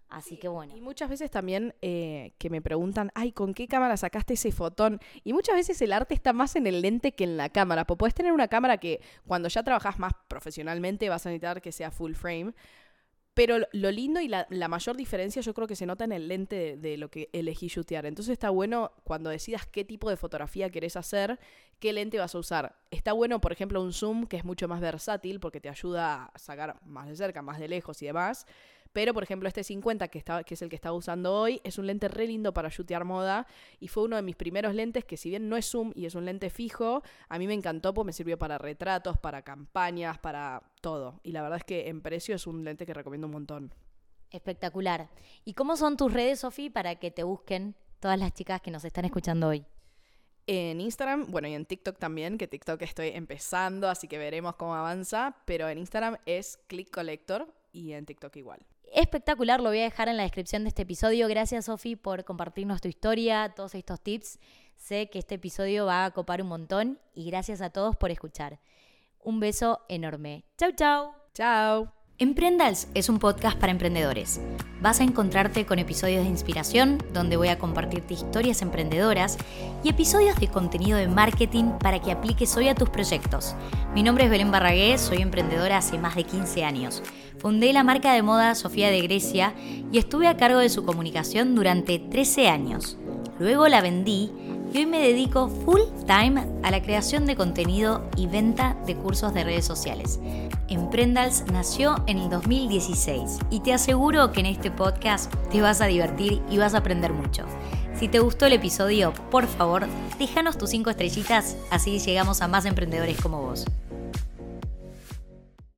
Así 0.10 0.38
que 0.38 0.48
bueno. 0.48 0.76
Y 0.76 0.80
muchas 0.80 1.10
veces 1.10 1.30
también 1.30 1.76
eh, 1.82 2.34
que 2.38 2.50
me 2.50 2.62
preguntan, 2.62 3.12
ay, 3.14 3.34
¿con 3.34 3.54
qué 3.54 3.68
cámara 3.68 3.98
sacaste 3.98 4.36
ese 4.36 4.52
fotón? 4.52 5.02
Y 5.26 5.34
muchas 5.34 5.56
veces 5.56 5.82
el 5.82 5.92
arte 5.92 6.14
está 6.14 6.32
más 6.32 6.56
en 6.56 6.66
el 6.66 6.82
lente 6.82 7.14
que 7.14 7.26
en 7.26 7.36
la 7.36 7.50
cámara. 7.50 7.86
Pues 7.86 7.98
puedes 7.98 8.16
tener 8.16 8.32
una 8.32 8.48
cámara 8.48 8.78
que 8.78 9.02
cuando 9.26 9.50
ya 9.50 9.64
trabajas 9.64 10.00
más 10.00 10.14
profesionalmente 10.30 11.10
vas 11.10 11.26
a 11.26 11.30
necesitar 11.30 11.62
que 11.62 11.74
sea 11.74 11.92
full 11.92 12.14
frame. 12.14 12.54
Pero 13.38 13.60
lo 13.72 13.92
lindo 13.92 14.20
y 14.20 14.28
la, 14.28 14.48
mayor 14.68 14.98
diferencia 14.98 15.44
yo 15.44 15.54
creo 15.54 15.68
que 15.68 15.76
se 15.76 15.86
nota 15.86 16.04
en 16.04 16.12
el 16.12 16.28
lente 16.28 16.76
de, 16.76 16.98
lo 16.98 17.12
que 17.12 17.30
elegí 17.34 17.68
shootear. 17.68 18.08
Entonces 18.08 18.32
está 18.32 18.50
bueno 18.50 18.94
cuando 19.04 19.30
decidas 19.30 19.68
qué 19.68 19.86
tipo 19.86 20.10
de 20.10 20.18
fotografía 20.18 20.72
querés 20.72 20.96
hacer, 20.96 21.40
qué 21.80 21.94
lente 21.94 22.18
vas 22.18 22.34
a 22.34 22.40
usar. 22.40 22.76
Está 22.90 23.14
bueno, 23.14 23.40
por 23.40 23.52
ejemplo, 23.52 23.80
un 23.80 23.94
zoom 23.94 24.26
que 24.26 24.38
es 24.38 24.44
mucho 24.44 24.68
más 24.68 24.82
versátil 24.82 25.40
porque 25.40 25.62
te 25.62 25.70
ayuda 25.70 26.32
a 26.34 26.40
sacar 26.40 26.82
más 26.84 27.10
de 27.10 27.16
cerca, 27.16 27.44
más 27.44 27.60
de 27.60 27.68
lejos 27.68 28.02
y 28.02 28.08
demás. 28.08 28.48
Pero, 28.98 29.14
por 29.14 29.22
ejemplo, 29.22 29.48
este 29.48 29.64
50, 29.64 30.08
que, 30.08 30.18
está, 30.18 30.44
que 30.44 30.56
es 30.56 30.62
el 30.64 30.70
que 30.70 30.76
estaba 30.76 30.96
usando 30.96 31.32
hoy, 31.32 31.62
es 31.64 31.78
un 31.78 31.86
lente 31.86 32.08
re 32.08 32.26
lindo 32.26 32.52
para 32.52 32.70
shootear 32.70 33.06
moda 33.06 33.46
y 33.80 33.90
fue 33.90 34.02
uno 34.02 34.16
de 34.16 34.24
mis 34.24 34.36
primeros 34.36 34.74
lentes 34.74 35.06
que 35.06 35.18
si 35.18 35.30
bien 35.30 35.50
no 35.50 35.56
es 35.56 35.70
zoom 35.70 35.92
y 35.94 36.08
es 36.08 36.16
un 36.16 36.26
lente 36.26 36.50
fijo, 36.50 37.04
a 37.30 37.38
mí 37.38 37.46
me 37.46 37.54
encantó 37.54 37.94
porque 37.94 38.08
me 38.08 38.14
sirvió 38.14 38.40
para 38.40 38.58
retratos, 38.58 39.20
para 39.20 39.44
campañas, 39.44 40.18
para 40.18 40.64
todo. 40.82 41.20
Y 41.22 41.32
la 41.32 41.44
verdad 41.44 41.60
es 41.60 41.64
que 41.64 41.90
en 41.90 42.02
precio 42.02 42.34
es 42.34 42.48
un 42.48 42.64
lente 42.64 42.88
que 42.88 42.94
recomiendo 42.96 43.28
un 43.28 43.34
montón. 43.34 43.72
Espectacular. 44.32 45.12
¿Y 45.46 45.54
cómo 45.54 45.78
son 45.78 45.96
tus 45.96 46.12
redes, 46.12 46.40
Sofi, 46.40 46.72
para 46.72 46.96
que 46.96 47.12
te 47.12 47.22
busquen 47.22 47.76
todas 48.00 48.18
las 48.18 48.34
chicas 48.34 48.62
que 48.62 48.72
nos 48.72 48.84
están 48.84 49.06
escuchando 49.06 49.50
hoy? 49.50 49.64
En 50.48 50.82
Instagram, 50.82 51.28
bueno, 51.30 51.48
y 51.48 51.54
en 51.54 51.68
TikTok 51.68 52.00
también, 52.00 52.40
que 52.40 52.48
TikTok 52.48 52.82
estoy 52.82 53.10
empezando, 53.10 53.92
así 53.92 54.08
que 54.08 54.18
veremos 54.18 54.56
cómo 54.56 54.74
avanza, 54.74 55.38
pero 55.46 55.70
en 55.70 55.78
Instagram 55.78 56.18
es 56.26 56.58
Click 56.66 56.90
Collector 56.90 57.54
y 57.72 57.92
en 57.92 58.04
TikTok 58.08 58.36
igual 58.38 58.66
espectacular, 58.94 59.60
lo 59.62 59.70
voy 59.70 59.80
a 59.80 59.84
dejar 59.84 60.10
en 60.10 60.18
la 60.18 60.24
descripción 60.24 60.64
de 60.64 60.70
este 60.70 60.84
episodio. 60.84 61.28
Gracias, 61.28 61.66
Sofi, 61.66 61.96
por 61.96 62.24
compartirnos 62.24 62.82
tu 62.82 62.88
historia, 62.88 63.54
todos 63.56 63.76
estos 63.76 64.02
tips. 64.02 64.40
Sé 64.76 65.10
que 65.10 65.20
este 65.20 65.36
episodio 65.36 65.86
va 65.86 66.06
a 66.06 66.12
copar 66.12 66.42
un 66.42 66.48
montón 66.50 67.00
y 67.14 67.26
gracias 67.26 67.62
a 67.62 67.70
todos 67.70 67.96
por 67.96 68.12
escuchar. 68.12 68.60
Un 69.20 69.40
beso 69.40 69.82
enorme. 69.90 70.46
Chau, 70.58 70.72
chau. 70.72 71.12
Chao. 71.34 71.94
Emprendals 72.20 72.88
es 72.96 73.10
un 73.10 73.20
podcast 73.20 73.60
para 73.60 73.72
emprendedores. 73.72 74.42
Vas 74.82 75.02
a 75.02 75.04
encontrarte 75.04 75.68
con 75.68 75.78
episodios 75.78 76.24
de 76.24 76.30
inspiración, 76.30 76.98
donde 77.14 77.38
voy 77.38 77.50
a 77.50 77.60
compartirte 77.60 78.16
historias 78.16 78.64
emprendedoras 78.64 79.38
y 79.84 79.90
episodios 79.90 80.40
de 80.40 80.48
contenido 80.48 80.98
de 80.98 81.08
marketing 81.08 81.78
para 81.80 82.02
que 82.02 82.12
apliques 82.12 82.58
hoy 82.58 82.70
a 82.70 82.76
tus 82.76 82.90
proyectos. 82.90 83.56
Mi 83.94 84.02
nombre 84.02 84.26
es 84.26 84.32
Belén 84.32 84.50
Barragué, 84.50 84.98
soy 84.98 85.22
emprendedora 85.22 85.78
hace 85.78 86.00
más 86.00 86.16
de 86.16 86.24
15 86.24 86.64
años. 86.64 87.04
Fundé 87.40 87.72
la 87.72 87.84
marca 87.84 88.14
de 88.14 88.24
moda 88.24 88.56
Sofía 88.56 88.90
de 88.90 89.02
Grecia 89.02 89.54
y 89.92 90.00
estuve 90.00 90.28
a 90.28 90.38
cargo 90.38 90.60
de 90.60 90.70
su 90.70 90.84
comunicación 90.84 91.54
durante 91.54 92.00
13 92.00 92.50
años. 92.50 92.98
Luego 93.40 93.68
la 93.68 93.82
vendí 93.82 94.32
y 94.74 94.80
hoy 94.80 94.86
me 94.88 95.00
dedico 95.00 95.48
full 95.48 95.82
time 96.08 96.46
a 96.64 96.72
la 96.72 96.82
creación 96.82 97.26
de 97.26 97.36
contenido 97.36 98.10
y 98.18 98.28
venta 98.28 98.76
de 98.86 98.96
cursos 98.96 99.34
de 99.34 99.44
redes 99.44 99.66
sociales. 99.66 100.20
Emprendals 100.68 101.46
nació 101.52 102.04
en 102.08 102.18
el 102.18 102.30
2016 102.30 103.40
y 103.52 103.60
te 103.60 103.74
aseguro 103.74 104.32
que 104.32 104.40
en 104.40 104.48
este 104.48 104.72
podcast 104.72 105.34
te 105.52 105.62
vas 105.62 105.80
a 105.80 105.86
divertir 105.86 106.42
y 106.50 106.58
vas 106.58 106.74
a 106.74 106.80
aprender 106.80 107.14
mucho. 107.14 107.46
Si 107.98 108.08
te 108.08 108.20
gustó 108.20 108.48
el 108.48 108.54
episodio, 108.54 109.14
por 109.32 109.48
favor, 109.48 109.86
déjanos 110.20 110.58
tus 110.58 110.72
5 110.72 110.90
estrellitas, 110.90 111.56
así 111.70 112.00
llegamos 112.00 112.42
a 112.42 112.48
más 112.48 112.66
emprendedores 112.66 113.20
como 113.22 113.42
vos. 113.42 113.66